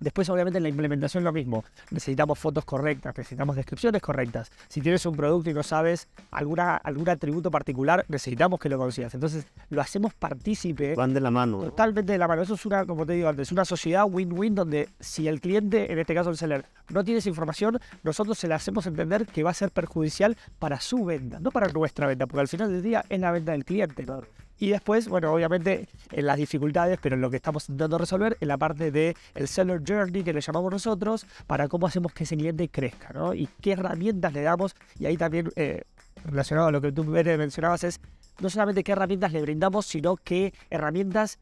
Después, 0.05 0.29
obviamente, 0.29 0.59
en 0.59 0.65
la 0.65 0.69
implementación 0.69 1.25
lo 1.25 1.33
mismo. 1.33 1.65
Necesitamos 1.91 2.39
fotos 2.39 2.67
correctas, 2.67 3.17
necesitamos 3.17 3.57
descripciones 3.57 4.03
correctas. 4.03 4.53
Si 4.69 4.83
tienes 4.83 5.07
un 5.07 5.17
producto 5.17 5.49
y 5.49 5.55
no 5.55 5.63
sabes 5.63 6.09
alguna, 6.31 6.77
algún 6.77 7.09
atributo 7.09 7.51
particular, 7.51 8.05
necesitamos 8.09 8.61
que 8.61 8.69
lo 8.69 8.77
consigas. 8.77 9.15
Entonces, 9.15 9.47
lo 9.71 9.81
hacemos 9.81 10.13
partícipe. 10.13 10.95
Van 10.95 11.15
de 11.15 11.23
la 11.23 11.31
mano. 11.31 11.63
Totalmente 11.63 12.13
de 12.13 12.19
la 12.19 12.29
mano. 12.29 12.43
Eso 12.43 12.53
es 12.53 12.67
una, 12.67 12.85
como 12.85 13.07
te 13.07 13.15
digo 13.15 13.31
antes, 13.31 13.51
una 13.51 13.65
sociedad 13.65 14.05
win-win 14.07 14.55
donde 14.55 14.91
si 15.01 15.27
el 15.27 15.41
cliente, 15.41 15.91
en 15.91 15.99
este 15.99 16.15
caso 16.15 16.29
el 16.29 16.37
seller, 16.37 16.67
no 16.91 17.03
tiene 17.03 17.21
esa 17.21 17.31
información, 17.31 17.81
nosotros 18.03 18.37
se 18.37 18.47
la 18.47 18.57
hacemos 18.57 18.87
entender 18.87 19.25
que 19.25 19.43
va 19.43 19.53
a 19.53 19.55
ser 19.55 19.71
perjudicial 19.71 20.37
para 20.59 20.81
su 20.81 21.03
venta, 21.07 21.41
no 21.41 21.51
para 21.51 21.69
nuestra 21.69 22.07
venta, 22.07 22.27
porque 22.27 22.43
al 22.43 22.49
final 22.49 22.71
del 22.71 22.83
día 22.83 23.07
es 23.09 23.21
la 23.21 23.33
venta 23.33 23.53
del 23.53 23.65
cliente. 23.65 24.05
Y 24.59 24.71
después, 24.71 25.09
bueno, 25.09 25.33
obviamente 25.33 25.89
en 26.13 26.27
las 26.27 26.37
dificultades, 26.37 26.99
pero 27.03 27.17
en 27.17 27.21
lo 27.21 27.31
que 27.31 27.37
estamos 27.37 27.69
intentando 27.69 27.99
resolver, 27.99 28.37
en 28.41 28.49
la 28.49 28.57
parte 28.57 28.91
del 28.91 29.15
el 29.35 29.49
seller 29.49 29.83
journey 29.87 30.23
que 30.23 30.33
le 30.33 30.41
llamamos 30.41 30.71
nosotros, 30.71 31.27
para 31.47 31.69
cómo 31.69 31.87
hacemos 31.87 32.13
que 32.13 32.25
ese 32.25 32.37
cliente 32.37 32.69
crezca, 32.69 33.13
¿no? 33.13 33.35
Y 33.35 33.49
qué 33.61 33.73
herramientas 33.73 34.33
le 34.33 34.43
damos. 34.43 34.75
Y 34.99 35.07
ahí 35.07 35.17
también, 35.17 35.51
eh, 35.57 35.83
relacionado 36.25 36.69
a 36.69 36.73
lo 36.73 36.81
que 36.81 36.93
tú 36.93 37.05
mencionabas, 37.05 37.85
es 37.85 38.01
no 38.41 38.51
solamente 38.51 38.85
qué 38.85 38.93
herramientas 38.93 39.33
le 39.33 39.43
brindamos, 39.43 39.87
sino 39.87 40.17
qué 40.17 40.53
herramientas 40.71 41.39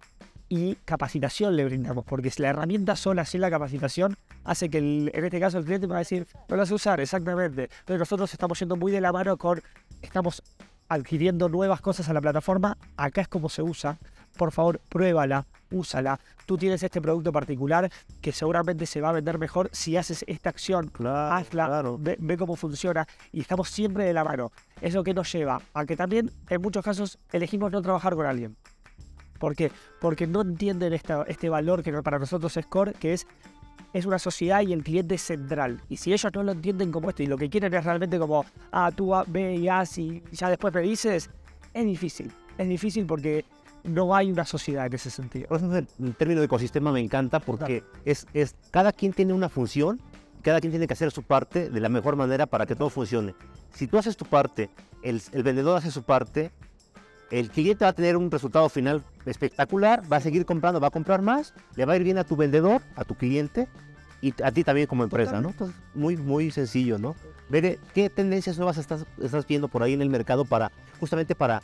y 0.49 0.75
capacitación 0.85 1.57
le 1.57 1.65
brindamos, 1.65 2.05
porque 2.05 2.29
si 2.29 2.43
la 2.43 2.51
herramienta 2.51 2.95
sola 2.95 3.25
sin 3.25 3.41
la 3.41 3.51
capacitación 3.51 4.19
hace 4.45 4.69
que 4.69 4.79
en 4.79 5.25
este 5.25 5.41
caso 5.41 5.57
el 5.57 5.65
cliente 5.65 5.87
me 5.87 5.93
va 5.93 5.97
a 5.97 6.01
decir, 6.01 6.27
no 6.47 6.57
lo 6.57 6.67
sé 6.67 6.75
usar, 6.75 7.01
exactamente. 7.01 7.71
Pero 7.87 7.99
nosotros 7.99 8.31
estamos 8.31 8.59
yendo 8.59 8.77
muy 8.77 8.93
de 8.93 9.01
la 9.01 9.13
mano 9.13 9.39
con, 9.39 9.63
estamos 10.03 10.43
adquiriendo 10.89 11.49
nuevas 11.49 11.81
cosas 11.81 12.09
a 12.09 12.13
la 12.13 12.21
plataforma, 12.21 12.77
acá 12.97 13.23
es 13.23 13.29
como 13.29 13.49
se 13.49 13.63
usa. 13.63 13.99
Por 14.37 14.53
favor, 14.53 14.81
pruébala, 14.89 15.47
úsala. 15.71 16.19
Tú 16.47 16.57
tienes 16.57 16.83
este 16.83 17.01
producto 17.01 17.33
particular 17.33 17.91
que 18.21 18.33
seguramente 18.33 18.87
se 18.87 19.01
va 19.01 19.11
a 19.11 19.13
vender 19.13 19.39
mejor 19.39 19.69
si 19.73 19.97
haces 19.97 20.25
esta 20.27 20.51
acción. 20.51 20.91
hazla, 21.05 21.83
Ve, 21.99 22.37
cómo 22.37 22.57
funciona 22.57 23.07
y 23.31 23.41
estamos 23.41 23.69
siempre 23.69 24.05
de 24.05 24.13
la 24.13 24.25
mano. 24.25 24.53
Eso 24.81 25.05
que 25.05 25.15
nos 25.15 25.31
lleva 25.33 25.61
a 25.75 25.85
que 25.85 25.97
también 25.97 26.31
en 26.49 26.63
muchos 26.63 26.85
casos 26.85 27.19
elegimos 27.33 27.71
no 27.73 27.83
trabajar 27.83 28.15
con 28.15 28.27
alguien. 28.27 28.57
¿Por 29.39 29.57
qué? 29.57 29.73
Porque 30.01 30.27
no 30.27 30.43
entienden 30.43 30.93
este 30.93 31.49
valor 31.49 31.83
que 31.83 31.93
para 32.03 32.19
nosotros 32.19 32.57
es 32.57 32.67
core, 32.67 32.93
que 32.93 33.13
es 33.13 33.27
es 33.93 34.07
una 34.07 34.19
sociedad 34.19 34.63
y 34.63 34.73
el 34.73 34.83
cliente 34.83 35.17
es 35.17 35.23
central. 35.23 35.81
Y 35.89 35.97
si 35.97 36.13
ellos 36.13 36.33
no 36.35 36.43
lo 36.43 36.53
entienden 36.53 36.91
como 36.91 37.11
esto 37.11 37.23
y 37.23 37.27
lo 37.27 37.37
que 37.37 37.51
quieren 37.51 37.73
es 37.75 37.85
realmente 37.85 38.19
como, 38.19 38.45
ah, 38.71 38.91
tú 38.95 39.13
ve 39.27 39.57
y 39.57 39.69
haz 39.69 39.99
y 39.99 40.23
ya 40.33 40.49
después 40.49 40.73
me 40.73 40.81
dices, 40.81 41.31
es 41.75 41.87
difícil. 41.87 42.33
Es 42.59 42.69
difícil 42.69 43.07
porque 43.07 43.45
no 43.85 44.15
hay 44.15 44.31
una 44.31 44.45
sociedad 44.45 44.87
en 44.87 44.95
ese 44.95 45.11
sentido. 45.11 45.49
El 45.57 46.15
término 46.17 46.41
de 46.41 46.47
ecosistema 46.47 46.93
me 46.93 47.01
encanta 47.01 47.41
porque 47.41 47.83
es, 48.05 48.27
es, 48.33 48.55
cada 48.71 48.93
quien 48.93 49.13
tiene 49.13 49.33
una 49.33 49.49
función, 49.49 50.01
cada 50.43 50.61
quien 50.61 50.71
tiene 50.73 50.87
que 50.87 50.93
hacer 50.93 51.11
su 51.11 51.23
parte 51.23 51.71
de 51.71 51.81
la 51.81 51.89
mejor 51.89 52.17
manera 52.17 52.47
para 52.47 52.67
que 52.67 52.75
todo 52.75 52.91
funcione. 52.91 53.35
Si 53.75 53.87
tú 53.87 53.99
haces 53.99 54.17
tu 54.17 54.25
parte, 54.25 54.71
el, 55.03 55.21
el 55.33 55.43
vendedor 55.43 55.77
hace 55.77 55.91
su 55.91 56.03
parte, 56.03 56.53
el 57.33 57.49
cliente 57.49 57.87
va 57.87 57.91
a 57.91 57.93
tener 57.95 58.17
un 58.17 58.31
resultado 58.31 58.69
final 58.69 59.03
espectacular, 59.25 60.03
va 60.13 60.19
a 60.19 60.21
seguir 60.21 60.45
comprando, 60.45 60.81
va 60.81 60.89
a 60.89 60.91
comprar 60.91 61.23
más, 61.23 61.55
le 61.77 61.87
va 61.87 61.95
a 61.95 61.97
ir 61.97 62.05
bien 62.05 62.19
a 62.19 62.25
tu 62.25 62.37
vendedor, 62.37 62.83
a 62.95 63.05
tu 63.05 63.15
cliente 63.15 63.69
y 64.21 64.35
a 64.43 64.53
ti 64.53 64.63
también 64.63 64.87
como 64.87 65.03
empresa, 65.03 65.41
¿no? 65.41 65.49
Entonces, 65.49 65.75
muy, 65.95 66.19
muy 66.19 66.51
sencillo, 66.51 66.99
¿no? 66.99 67.17
Ver 67.49 67.79
qué 67.95 68.11
tendencias 68.11 68.59
nuevas 68.59 68.77
estás, 68.77 69.07
estás 69.21 69.47
viendo 69.47 69.69
por 69.69 69.83
ahí 69.83 69.95
en 69.95 70.03
el 70.03 70.11
mercado 70.11 70.45
para, 70.45 70.71
justamente 71.01 71.35
para, 71.35 71.63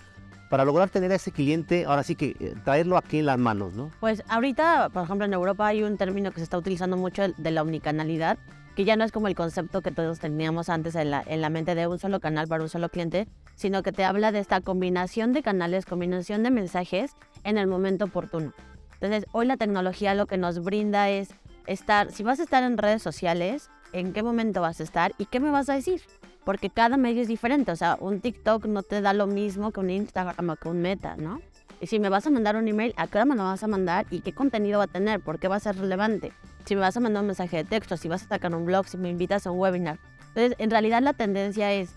para 0.48 0.64
lograr 0.64 0.88
tener 0.88 1.12
a 1.12 1.16
ese 1.16 1.32
cliente, 1.32 1.84
ahora 1.84 2.02
sí 2.02 2.14
que 2.14 2.34
eh, 2.40 2.54
traerlo 2.64 2.96
aquí 2.96 3.18
en 3.18 3.26
las 3.26 3.38
manos, 3.38 3.74
¿no? 3.74 3.90
Pues 4.00 4.22
ahorita, 4.26 4.88
por 4.88 5.04
ejemplo, 5.04 5.26
en 5.26 5.34
Europa 5.34 5.66
hay 5.66 5.82
un 5.82 5.98
término 5.98 6.30
que 6.30 6.38
se 6.38 6.44
está 6.44 6.56
utilizando 6.56 6.96
mucho 6.96 7.28
de 7.28 7.50
la 7.50 7.60
omnicanalidad, 7.60 8.38
que 8.74 8.86
ya 8.86 8.96
no 8.96 9.04
es 9.04 9.12
como 9.12 9.28
el 9.28 9.34
concepto 9.34 9.82
que 9.82 9.90
todos 9.90 10.18
teníamos 10.18 10.70
antes 10.70 10.94
en 10.94 11.10
la, 11.10 11.22
en 11.26 11.42
la 11.42 11.50
mente 11.50 11.74
de 11.74 11.86
un 11.86 11.98
solo 11.98 12.20
canal 12.20 12.48
para 12.48 12.62
un 12.62 12.70
solo 12.70 12.88
cliente, 12.88 13.28
sino 13.58 13.82
que 13.82 13.90
te 13.90 14.04
habla 14.04 14.30
de 14.30 14.38
esta 14.38 14.60
combinación 14.60 15.32
de 15.32 15.42
canales, 15.42 15.84
combinación 15.84 16.44
de 16.44 16.52
mensajes 16.52 17.10
en 17.42 17.58
el 17.58 17.66
momento 17.66 18.04
oportuno. 18.04 18.52
Entonces, 18.94 19.26
hoy 19.32 19.46
la 19.46 19.56
tecnología 19.56 20.14
lo 20.14 20.26
que 20.26 20.38
nos 20.38 20.62
brinda 20.62 21.10
es 21.10 21.30
estar, 21.66 22.12
si 22.12 22.22
vas 22.22 22.38
a 22.38 22.44
estar 22.44 22.62
en 22.62 22.78
redes 22.78 23.02
sociales, 23.02 23.68
en 23.92 24.12
qué 24.12 24.22
momento 24.22 24.60
vas 24.60 24.78
a 24.78 24.84
estar 24.84 25.12
y 25.18 25.26
qué 25.26 25.40
me 25.40 25.50
vas 25.50 25.68
a 25.68 25.74
decir. 25.74 26.00
Porque 26.44 26.70
cada 26.70 26.96
medio 26.96 27.20
es 27.20 27.26
diferente. 27.26 27.72
O 27.72 27.76
sea, 27.76 27.98
un 28.00 28.20
TikTok 28.20 28.66
no 28.66 28.84
te 28.84 29.00
da 29.00 29.12
lo 29.12 29.26
mismo 29.26 29.72
que 29.72 29.80
un 29.80 29.90
Instagram 29.90 30.50
o 30.50 30.56
que 30.56 30.68
un 30.68 30.80
Meta, 30.80 31.16
¿no? 31.16 31.40
Y 31.80 31.88
si 31.88 31.98
me 31.98 32.08
vas 32.08 32.28
a 32.28 32.30
mandar 32.30 32.54
un 32.54 32.68
email, 32.68 32.94
¿a 32.96 33.08
qué 33.08 33.18
hora 33.18 33.24
me 33.24 33.34
lo 33.34 33.42
vas 33.42 33.64
a 33.64 33.66
mandar 33.66 34.06
y 34.10 34.20
qué 34.20 34.32
contenido 34.32 34.78
va 34.78 34.84
a 34.84 34.88
tener? 34.88 35.20
¿Por 35.20 35.40
qué 35.40 35.48
va 35.48 35.56
a 35.56 35.60
ser 35.60 35.76
relevante? 35.76 36.32
Si 36.64 36.76
me 36.76 36.80
vas 36.80 36.96
a 36.96 37.00
mandar 37.00 37.22
un 37.22 37.26
mensaje 37.26 37.56
de 37.56 37.64
texto, 37.64 37.96
si 37.96 38.06
vas 38.06 38.22
a 38.22 38.28
sacar 38.28 38.54
un 38.54 38.64
blog, 38.64 38.86
si 38.86 38.96
me 38.98 39.10
invitas 39.10 39.46
a 39.46 39.50
un 39.50 39.58
webinar. 39.58 39.98
Entonces, 40.28 40.54
en 40.58 40.70
realidad 40.70 41.02
la 41.02 41.12
tendencia 41.12 41.72
es 41.72 41.90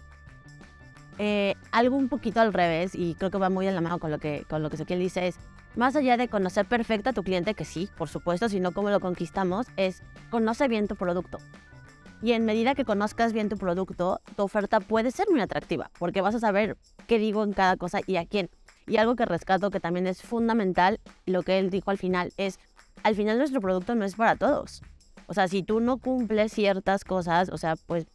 eh, 1.23 1.53
algo 1.71 1.97
un 1.97 2.09
poquito 2.09 2.41
al 2.41 2.51
revés 2.51 2.95
y 2.95 3.13
creo 3.13 3.29
que 3.29 3.37
va 3.37 3.51
muy 3.51 3.67
en 3.67 3.75
la 3.75 3.81
mano 3.81 3.99
con 3.99 4.09
lo 4.09 4.17
que, 4.17 4.43
con 4.49 4.63
lo 4.63 4.71
que 4.71 4.75
Ezequiel 4.77 4.97
dice 4.97 5.27
es, 5.27 5.35
más 5.75 5.95
allá 5.95 6.17
de 6.17 6.27
conocer 6.29 6.65
perfecto 6.65 7.11
a 7.11 7.13
tu 7.13 7.21
cliente, 7.21 7.53
que 7.53 7.63
sí, 7.63 7.87
por 7.95 8.09
supuesto, 8.09 8.49
sino 8.49 8.71
cómo 8.71 8.89
lo 8.89 8.99
conquistamos, 8.99 9.67
es 9.77 10.01
conoce 10.31 10.67
bien 10.67 10.87
tu 10.87 10.95
producto. 10.95 11.37
Y 12.23 12.31
en 12.31 12.43
medida 12.43 12.73
que 12.73 12.85
conozcas 12.85 13.33
bien 13.33 13.49
tu 13.49 13.57
producto, 13.59 14.19
tu 14.35 14.41
oferta 14.41 14.79
puede 14.79 15.11
ser 15.11 15.27
muy 15.29 15.41
atractiva, 15.41 15.91
porque 15.99 16.21
vas 16.21 16.33
a 16.33 16.39
saber 16.39 16.75
qué 17.05 17.19
digo 17.19 17.43
en 17.43 17.53
cada 17.53 17.77
cosa 17.77 17.99
y 18.07 18.15
a 18.15 18.25
quién. 18.25 18.49
Y 18.87 18.97
algo 18.97 19.15
que 19.15 19.25
rescato 19.25 19.69
que 19.69 19.79
también 19.79 20.07
es 20.07 20.23
fundamental, 20.23 20.99
lo 21.27 21.43
que 21.43 21.59
él 21.59 21.69
dijo 21.69 21.91
al 21.91 21.99
final, 21.99 22.33
es, 22.37 22.57
al 23.03 23.13
final 23.13 23.37
nuestro 23.37 23.61
producto 23.61 23.93
no 23.93 24.05
es 24.05 24.15
para 24.15 24.35
todos. 24.37 24.81
O 25.27 25.35
sea, 25.35 25.47
si 25.47 25.61
tú 25.61 25.81
no 25.81 25.99
cumples 25.99 26.51
ciertas 26.51 27.03
cosas, 27.03 27.49
o 27.49 27.59
sea, 27.59 27.75
pues 27.85 28.07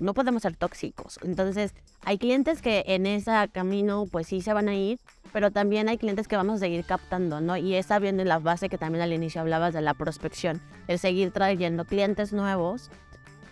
no 0.00 0.14
podemos 0.14 0.42
ser 0.42 0.56
tóxicos. 0.56 1.18
Entonces, 1.22 1.74
hay 2.04 2.18
clientes 2.18 2.62
que 2.62 2.84
en 2.86 3.06
ese 3.06 3.32
camino, 3.52 4.06
pues 4.10 4.26
sí 4.26 4.40
se 4.40 4.52
van 4.52 4.68
a 4.68 4.74
ir, 4.74 4.98
pero 5.32 5.50
también 5.50 5.88
hay 5.88 5.98
clientes 5.98 6.28
que 6.28 6.36
vamos 6.36 6.56
a 6.56 6.58
seguir 6.58 6.84
captando, 6.84 7.40
¿no? 7.40 7.56
Y 7.56 7.74
esa 7.74 7.98
viene 7.98 8.24
la 8.24 8.38
base 8.38 8.68
que 8.68 8.78
también 8.78 9.02
al 9.02 9.12
inicio 9.12 9.40
hablabas 9.40 9.74
de 9.74 9.80
la 9.80 9.94
prospección, 9.94 10.60
el 10.88 10.98
seguir 10.98 11.30
trayendo 11.30 11.84
clientes 11.84 12.32
nuevos 12.32 12.90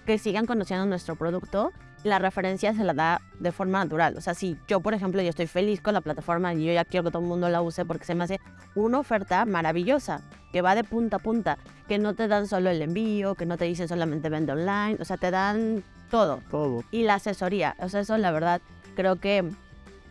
que 0.07 0.19
sigan 0.19 0.47
conociendo 0.47 0.87
nuestro 0.87 1.17
producto 1.17 1.73
la 2.05 2.19
referencia 2.19 2.73
se 2.75 2.85
la 2.85 2.95
da 2.95 3.21
de 3.39 3.53
forma 3.53 3.83
natural. 3.83 4.17
O 4.17 4.21
sea, 4.21 4.35
si 4.35 4.57
yo, 4.69 4.81
por 4.81 4.95
ejemplo, 4.95 5.21
yo 5.23 5.31
estoy 5.31 5.47
feliz 5.47 5.81
con 5.81 5.95
la 5.95 6.01
plataforma 6.01 6.55
y 6.55 6.65
yo 6.65 6.73
ya 6.73 6.85
quiero 6.85 7.05
que 7.05 7.11
todo 7.11 7.23
el 7.23 7.29
mundo 7.29 7.49
la 7.49 7.63
use 7.63 7.85
porque 7.85 8.05
se 8.05 8.15
me 8.15 8.25
hace 8.25 8.41
una 8.75 8.99
oferta 8.99 9.45
maravillosa, 9.45 10.23
que 10.53 10.63
va 10.63 10.75
de 10.75 10.85
punta 10.85 11.17
a 11.17 11.19
punta, 11.21 11.59
que 11.89 11.99
no 11.99 12.15
te 12.15 12.29
dan 12.29 12.47
solo 12.47 12.71
el 12.71 12.83
envío, 12.83 13.35
que 13.35 13.47
no 13.47 13.57
te 13.57 13.65
dicen 13.65 13.89
solamente 13.89 14.29
vende 14.29 14.53
online, 14.53 14.97
o 15.01 15.05
sea, 15.05 15.17
te 15.17 15.31
dan 15.31 15.83
todo. 16.11 16.41
Todo. 16.51 16.85
Y 16.91 17.05
la 17.05 17.15
asesoría, 17.15 17.77
o 17.79 17.89
sea, 17.89 18.01
eso 18.01 18.17
la 18.19 18.31
verdad 18.31 18.61
creo 18.97 19.17
que 19.17 19.45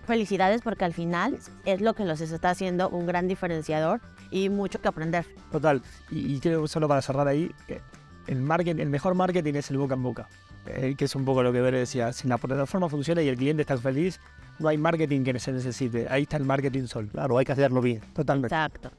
felicidades 0.06 0.62
porque 0.62 0.86
al 0.86 0.94
final 0.94 1.38
es 1.66 1.82
lo 1.82 1.94
que 1.94 2.06
los 2.06 2.22
está 2.22 2.50
haciendo 2.50 2.90
un 2.90 3.06
gran 3.06 3.28
diferenciador 3.28 4.00
y 4.32 4.50
mucho 4.50 4.82
que 4.82 4.88
aprender. 4.88 5.26
Total. 5.52 5.82
Y, 6.10 6.36
y 6.36 6.40
creo 6.40 6.68
solo 6.68 6.88
para 6.88 7.02
cerrar 7.02 7.28
ahí, 7.28 7.52
el, 8.28 8.42
marketing, 8.42 8.82
el 8.82 8.90
mejor 8.90 9.16
marketing 9.16 9.56
es 9.56 9.70
el 9.70 9.78
boca 9.78 9.96
en 9.96 10.04
boca. 10.04 10.28
Eh, 10.68 10.96
que 10.98 11.06
es 11.06 11.16
un 11.16 11.24
poco 11.24 11.44
lo 11.44 11.54
que 11.54 11.62
Bere 11.62 11.80
decía, 11.80 12.12
si 12.12 12.28
la 12.28 12.38
plataforma 12.38 12.90
funciona 12.90 13.22
y 13.22 13.30
el 13.30 13.38
cliente 13.38 13.62
está 13.62 13.78
feliz, 13.78 14.20
no 14.60 14.68
hay 14.68 14.78
marketing 14.78 15.24
que 15.24 15.40
se 15.40 15.52
necesite. 15.52 16.08
Ahí 16.10 16.24
está 16.24 16.38
el 16.38 16.44
marketing 16.44 16.88
solo. 16.88 17.08
Claro, 17.10 17.38
hay 17.38 17.46
que 17.46 17.54
hacerlo 17.54 17.82
bien. 17.82 18.02
Totalmente. 18.14 18.54
Exacto. 18.54 18.92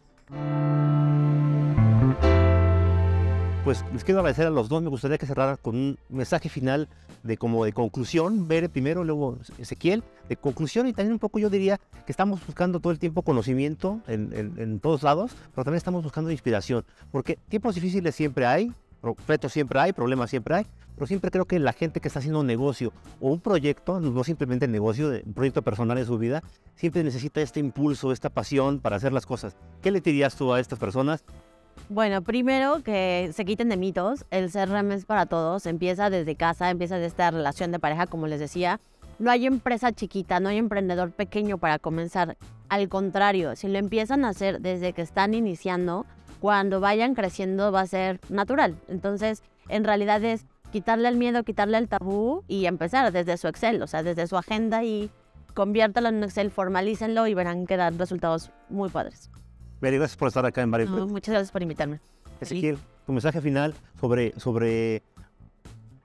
Pues 3.69 3.85
les 3.93 4.03
quiero 4.03 4.21
agradecer 4.21 4.47
a 4.47 4.51
los 4.51 4.71
dos. 4.71 4.83
Me 4.83 4.89
gustaría 4.89 5.19
que 5.19 5.27
cerrara 5.27 5.59
con 5.59 5.77
un 5.77 5.99
mensaje 6.09 6.49
final 6.49 6.89
de 7.23 7.37
como 7.37 7.67
de 7.67 7.75
conclusión. 7.75 8.49
Bere 8.49 8.71
primero, 8.71 9.05
luego 9.05 9.37
Ezequiel. 9.59 10.03
De 10.27 10.37
conclusión 10.39 10.87
y 10.87 10.95
también 10.95 11.13
un 11.13 11.19
poco 11.19 11.39
yo 11.39 11.51
diría 11.51 11.79
que 12.07 12.11
estamos 12.11 12.41
buscando 12.47 12.81
todo 12.81 12.95
el 12.95 12.99
tiempo 12.99 13.21
conocimiento 13.21 14.01
en, 14.07 14.33
en 14.33 14.81
todos 14.81 15.03
lados, 15.03 15.33
pero 15.55 15.65
también 15.65 15.77
estamos 15.77 16.03
buscando 16.03 16.31
inspiración. 16.31 16.87
Porque 17.11 17.39
tiempos 17.51 17.75
difíciles 17.75 18.15
siempre 18.15 18.47
hay, 18.47 18.73
Retos 19.27 19.53
siempre 19.53 19.79
hay, 19.79 19.93
problemas 19.93 20.31
siempre 20.31 20.55
hay, 20.55 20.67
pero 20.95 21.07
siempre 21.07 21.31
creo 21.31 21.45
que 21.45 21.59
la 21.59 21.73
gente 21.73 22.01
que 22.01 22.09
está 22.09 22.21
haciendo 22.21 22.41
un 22.41 22.47
negocio 22.47 22.93
o 23.21 23.31
un 23.31 23.41
proyecto, 23.41 24.01
no 24.01 24.25
simplemente 24.25 24.65
el 24.65 24.73
negocio, 24.73 25.11
un 25.11 25.35
proyecto 25.35 25.61
personal 25.61 25.99
en 25.99 26.07
su 26.07 26.17
vida, 26.19 26.43
siempre 26.75 27.05
necesita 27.05 27.41
este 27.41 27.61
impulso, 27.61 28.13
esta 28.13 28.31
pasión 28.31 28.81
para 28.81 28.97
hacer 28.97 29.13
las 29.13 29.27
cosas. 29.27 29.57
¿Qué 29.83 29.91
le 29.91 30.01
dirías 30.01 30.37
tú 30.37 30.53
a 30.53 30.59
estas 30.59 30.79
personas? 30.79 31.23
Bueno, 31.91 32.21
primero 32.21 32.83
que 32.83 33.31
se 33.33 33.47
quiten 33.47 33.71
de 33.71 33.79
mitos. 33.79 34.27
El 34.31 34.53
CRM 34.53 34.93
es 34.93 35.07
para 35.07 35.25
todos. 35.25 35.65
Empieza 35.65 36.11
desde 36.11 36.37
casa, 36.37 36.69
empieza 36.69 36.99
de 36.99 37.07
esta 37.07 37.31
relación 37.31 37.73
de 37.73 37.79
pareja, 37.79 38.07
como 38.07 38.27
les 38.27 38.41
decía. 38.41 38.79
No 39.19 39.31
hay 39.31 39.47
empresa 39.47 39.93
chiquita, 39.93 40.39
no 40.39 40.51
hay 40.51 40.59
emprendedor 40.59 41.13
pequeño 41.13 41.57
para 41.57 41.79
comenzar. 41.79 42.37
Al 42.69 42.91
contrario, 42.91 43.57
si 43.57 43.69
lo 43.69 43.79
empiezan 43.79 44.27
a 44.27 44.29
hacer 44.29 44.61
desde 44.61 44.93
que 44.93 45.01
están 45.01 45.33
iniciando, 45.33 46.05
cuando 46.41 46.79
vayan 46.79 47.15
creciendo 47.15 47.73
va 47.73 47.81
a 47.81 47.87
ser 47.87 48.21
natural. 48.29 48.77
Entonces, 48.89 49.43
en 49.69 49.85
realidad 49.85 50.23
es 50.23 50.45
quitarle 50.71 51.09
el 51.09 51.17
miedo, 51.17 51.43
quitarle 51.43 51.79
el 51.79 51.89
tabú 51.89 52.45
y 52.49 52.67
empezar 52.67 53.11
desde 53.13 53.39
su 53.39 53.49
Excel, 53.49 53.83
o 53.83 53.87
sea, 53.87 54.03
desde 54.03 54.27
su 54.27 54.37
agenda 54.37 54.85
y 54.85 55.11
conviértalo 55.55 56.11
en 56.11 56.17
un 56.17 56.25
Excel, 56.25 56.51
formalícenlo 56.51 57.27
y 57.27 57.33
verán 57.33 57.67
que 57.67 57.79
dan 57.79 57.99
resultados 57.99 58.51
muy 58.69 58.91
padres. 58.91 59.31
Mary, 59.81 59.97
gracias 59.97 60.17
por 60.17 60.29
estar 60.29 60.45
acá 60.45 60.63
en 60.63 60.71
Mario. 60.71 60.89
muchas 61.07 61.33
gracias 61.33 61.53
por 61.53 61.63
invitarme. 61.63 62.01
Ezequiel, 62.41 62.79
tu 63.07 63.13
mensaje 63.13 63.41
final 63.41 63.75
sobre, 64.01 64.39
sobre, 64.39 65.03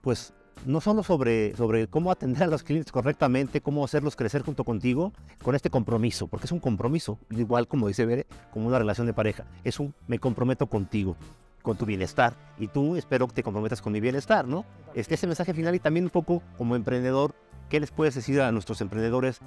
pues, 0.01 0.33
no 0.65 0.79
solo 0.79 1.03
sobre, 1.03 1.55
sobre 1.55 1.88
cómo 1.88 2.12
atender 2.12 2.43
a 2.43 2.47
los 2.47 2.63
clientes 2.63 2.91
correctamente, 2.91 3.62
cómo 3.62 3.83
hacerlos 3.83 4.15
crecer 4.15 4.43
junto 4.43 4.63
contigo, 4.63 5.12
con 5.41 5.55
este 5.55 5.69
compromiso, 5.69 6.27
porque 6.27 6.45
es 6.45 6.51
un 6.51 6.59
compromiso, 6.59 7.17
igual 7.31 7.67
como 7.67 7.88
dice 7.88 8.05
Bere, 8.05 8.27
como 8.51 8.67
una 8.67 8.79
relación 8.79 9.07
de 9.07 9.13
pareja, 9.13 9.45
es 9.63 9.79
un 9.79 9.93
me 10.07 10.19
comprometo 10.19 10.67
contigo, 10.67 11.15
con 11.62 11.75
tu 11.75 11.86
bienestar, 11.86 12.36
y 12.59 12.67
tú 12.67 12.95
espero 12.95 13.27
que 13.27 13.33
te 13.33 13.43
comprometas 13.43 13.81
con 13.81 13.93
mi 13.93 13.99
bienestar, 13.99 14.47
¿no? 14.47 14.65
Este, 14.93 15.15
ese 15.15 15.27
mensaje 15.27 15.53
final 15.53 15.73
y 15.75 15.79
también 15.79 16.05
un 16.05 16.12
poco 16.12 16.43
como 16.57 16.75
emprendedor, 16.75 17.33
¿qué 17.69 17.79
les 17.79 17.91
puedes 17.91 18.15
decir 18.15 18.39
a 18.41 18.51
nuestros 18.51 18.81
emprendedores? 18.81 19.39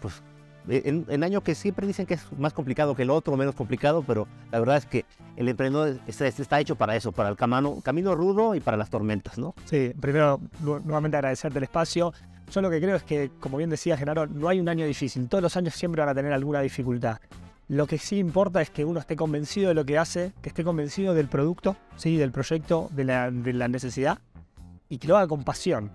Pues 0.00 0.22
en, 0.68 1.06
en, 1.08 1.24
año 1.24 1.42
que 1.42 1.54
siempre 1.54 1.86
dicen 1.86 2.06
que 2.06 2.14
es 2.14 2.32
más 2.38 2.52
complicado 2.52 2.94
que 2.94 3.02
el 3.02 3.10
otro, 3.10 3.36
menos 3.36 3.54
complicado, 3.54 4.02
pero 4.06 4.26
la 4.50 4.58
verdad 4.58 4.76
es 4.76 4.86
que 4.86 5.04
el 5.36 5.48
emprendedor 5.48 5.98
está, 6.06 6.60
hecho 6.60 6.76
para 6.76 6.96
eso, 6.96 7.12
para 7.12 7.28
el 7.28 7.36
camino, 7.36 7.80
camino 7.82 8.14
rudo 8.14 8.54
y 8.54 8.60
para 8.60 8.76
las 8.76 8.90
tormentas, 8.90 9.38
¿no? 9.38 9.54
Sí, 9.64 9.92
primero 10.00 10.40
nuevamente 10.62 11.16
agradecerte 11.16 11.58
el 11.58 11.64
espacio. 11.64 12.12
Yo 12.52 12.60
lo 12.60 12.70
que 12.70 12.80
creo 12.80 12.96
es 12.96 13.04
que, 13.04 13.30
como 13.40 13.58
bien 13.58 13.70
decía 13.70 13.96
Genaro, 13.96 14.26
no 14.26 14.48
hay 14.48 14.60
un 14.60 14.68
año 14.68 14.84
difícil. 14.84 15.28
Todos 15.28 15.42
los 15.42 15.56
años 15.56 15.74
siempre 15.74 16.00
van 16.00 16.08
a 16.08 16.14
tener 16.14 16.32
alguna 16.32 16.60
dificultad. 16.60 17.18
Lo 17.68 17.86
que 17.86 17.98
sí 17.98 18.18
importa 18.18 18.60
es 18.60 18.70
que 18.70 18.84
uno 18.84 18.98
esté 18.98 19.14
convencido 19.14 19.68
de 19.68 19.74
lo 19.74 19.84
que 19.84 19.96
hace, 19.96 20.32
que 20.42 20.48
esté 20.48 20.64
convencido 20.64 21.14
del 21.14 21.28
producto, 21.28 21.76
¿sí? 21.94 22.16
del 22.16 22.32
proyecto, 22.32 22.88
de 22.90 23.04
la, 23.04 23.30
de 23.30 23.52
la 23.52 23.68
necesidad 23.68 24.18
y 24.88 24.98
que 24.98 25.06
lo 25.06 25.16
haga 25.16 25.28
con 25.28 25.44
pasión. 25.44 25.92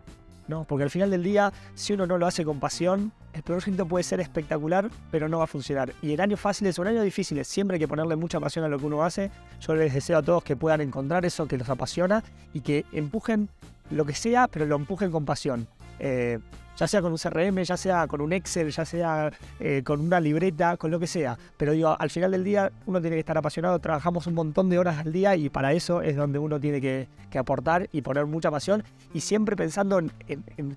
¿No? 0.47 0.63
Porque 0.63 0.83
al 0.83 0.89
final 0.89 1.11
del 1.11 1.23
día, 1.23 1.51
si 1.73 1.93
uno 1.93 2.05
no 2.05 2.17
lo 2.17 2.27
hace 2.27 2.43
con 2.43 2.59
pasión, 2.59 3.11
el 3.33 3.43
proyecto 3.43 3.85
puede 3.85 4.03
ser 4.03 4.19
espectacular, 4.19 4.89
pero 5.11 5.27
no 5.27 5.39
va 5.39 5.43
a 5.43 5.47
funcionar. 5.47 5.93
Y 6.01 6.13
en 6.13 6.21
años 6.21 6.39
fáciles 6.39 6.77
o 6.79 6.83
en 6.83 6.89
años 6.89 7.03
difíciles, 7.03 7.47
siempre 7.47 7.75
hay 7.75 7.79
que 7.79 7.87
ponerle 7.87 8.15
mucha 8.15 8.39
pasión 8.39 8.63
a 8.65 8.69
lo 8.69 8.79
que 8.79 8.85
uno 8.85 9.03
hace. 9.03 9.31
Yo 9.59 9.75
les 9.75 9.93
deseo 9.93 10.17
a 10.19 10.23
todos 10.23 10.43
que 10.43 10.55
puedan 10.55 10.81
encontrar 10.81 11.25
eso 11.25 11.47
que 11.47 11.57
los 11.57 11.69
apasiona 11.69 12.23
y 12.53 12.61
que 12.61 12.85
empujen 12.91 13.49
lo 13.89 14.05
que 14.05 14.13
sea, 14.13 14.47
pero 14.47 14.65
lo 14.65 14.75
empujen 14.75 15.11
con 15.11 15.25
pasión. 15.25 15.67
Eh, 15.99 16.39
ya 16.77 16.87
sea 16.87 17.01
con 17.01 17.11
un 17.11 17.17
CRM, 17.17 17.63
ya 17.63 17.77
sea 17.77 18.07
con 18.07 18.21
un 18.21 18.33
Excel, 18.33 18.69
ya 18.69 18.85
sea 18.85 19.31
eh, 19.59 19.81
con 19.83 20.01
una 20.01 20.19
libreta, 20.19 20.77
con 20.77 20.91
lo 20.91 20.99
que 20.99 21.07
sea. 21.07 21.37
Pero 21.57 21.71
digo, 21.71 21.95
al 21.97 22.09
final 22.09 22.31
del 22.31 22.43
día 22.43 22.71
uno 22.85 23.01
tiene 23.01 23.15
que 23.15 23.21
estar 23.21 23.37
apasionado, 23.37 23.79
trabajamos 23.79 24.27
un 24.27 24.33
montón 24.33 24.69
de 24.69 24.79
horas 24.79 24.99
al 24.99 25.11
día 25.11 25.35
y 25.35 25.49
para 25.49 25.73
eso 25.73 26.01
es 26.01 26.15
donde 26.15 26.39
uno 26.39 26.59
tiene 26.59 26.81
que, 26.81 27.07
aportar 27.35 27.89
y 27.91 28.01
poner 28.01 28.25
mucha 28.27 28.49
pasión 28.49 28.81
y 29.13 29.19
siempre 29.19 29.57
pensando 29.57 29.99
en, 29.99 30.09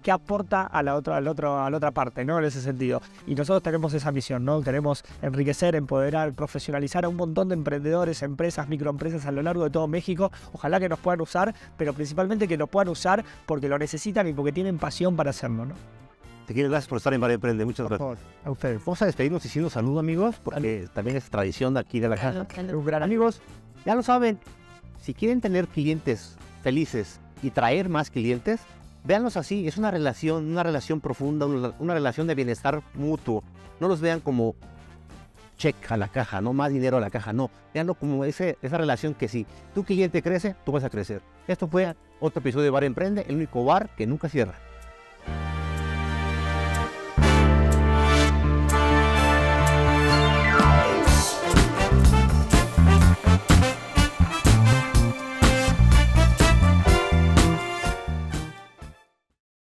qué 0.03 0.11
aporta 0.11 0.63
a 0.63 0.83
la, 0.83 0.97
otra, 0.97 1.17
al 1.19 1.29
otro, 1.29 1.63
a 1.63 1.71
la 1.71 1.77
otra 1.77 1.93
parte, 1.93 2.25
¿no? 2.25 2.37
En 2.37 2.47
ese 2.47 2.61
sentido. 2.61 3.01
Y 3.29 3.37
nosotros 3.37 3.63
tenemos 3.63 3.95
esa 3.95 4.11
misión, 4.11 4.45
¿no? 4.45 4.61
Queremos 4.61 5.05
enriquecer, 5.23 5.77
empoderar, 5.77 6.33
profesionalizar 6.33 7.05
a 7.05 7.09
un 7.09 7.15
montón 7.15 7.49
de 7.49 7.55
emprendedores, 7.55 8.25
empresas, 8.25 8.69
microempresas 8.69 9.25
a 9.27 9.31
lo 9.31 9.41
largo 9.43 9.63
de 9.63 9.71
todo 9.71 9.87
México. 9.87 10.33
Ojalá 10.53 10.81
que 10.81 10.89
nos 10.89 10.99
puedan 10.99 11.21
usar, 11.21 11.55
pero 11.77 11.93
principalmente 11.93 12.49
que 12.49 12.59
nos 12.59 12.69
puedan 12.69 12.89
usar 12.89 13.25
porque 13.47 13.69
lo 13.69 13.79
necesitan 13.79 14.27
y 14.27 14.33
porque 14.33 14.51
tienen 14.51 14.79
pasión 14.79 15.15
para 15.15 15.31
hacerlo, 15.31 15.65
¿no? 15.65 15.75
Te 16.49 16.55
quiero 16.55 16.71
gracias 16.71 16.89
por 16.89 16.97
estar 16.97 17.13
en 17.13 17.21
Mario 17.21 17.35
Emprende. 17.35 17.63
Muchas 17.67 17.87
gracias. 17.87 18.19
A 18.43 18.51
ustedes. 18.51 18.83
Vamos 18.83 19.03
a 19.03 19.05
despedirnos 19.05 19.43
diciendo 19.43 19.69
saludo, 19.69 20.01
amigos, 20.01 20.37
porque 20.43 20.89
también 20.95 21.19
es 21.19 21.29
tradición 21.29 21.75
de 21.75 21.81
aquí 21.81 22.01
de 22.01 22.09
la 22.09 22.17
casa. 22.17 22.47
Amigos, 23.03 23.43
ya 23.85 23.95
lo 23.95 24.03
saben, 24.03 24.39
si 24.99 25.13
quieren 25.13 25.43
tener 25.43 25.69
clientes 25.69 26.39
felices 26.63 27.21
y 27.43 27.51
traer 27.51 27.91
más 27.91 28.09
clientes, 28.09 28.61
véanlos 29.05 29.37
así. 29.37 29.69
Es 29.69 29.77
una 29.77 29.91
relación, 29.91 30.51
una 30.51 30.63
relación 30.63 31.03
profunda, 31.03 31.45
una, 31.45 31.93
relación 31.93 32.27
de 32.27 32.35
bienestar 32.35 32.83
mutuo. 32.95 33.45
No 33.79 33.87
los 33.87 34.01
vean 34.01 34.21
como 34.21 34.55
check 35.59 35.77
a 35.93 35.99
la 35.99 36.09
caja, 36.09 36.41
no 36.41 36.55
más 36.55 36.73
dinero 36.73 36.97
a 36.97 37.01
la 37.01 37.11
caja, 37.11 37.35
no. 37.35 37.51
Veanlo 37.75 37.93
como 37.93 38.25
ese, 38.25 38.57
esa 38.63 38.79
relación 38.79 39.13
que 39.13 39.29
si 39.29 39.45
tu 39.75 39.85
cliente 39.85 40.23
crece, 40.23 40.57
tú 40.65 40.73
vas 40.73 40.85
a 40.85 40.89
crecer. 40.89 41.21
Esto 41.47 41.69
fue 41.69 41.95
otro 42.21 42.41
episodio 42.41 42.65
de 42.65 42.71
Bar 42.71 42.85
Emprende, 42.85 43.27
el 43.29 43.37
único 43.37 43.67
bar 43.67 43.91
que 43.95 44.07
nunca 44.07 44.31
cierra. 44.31 44.55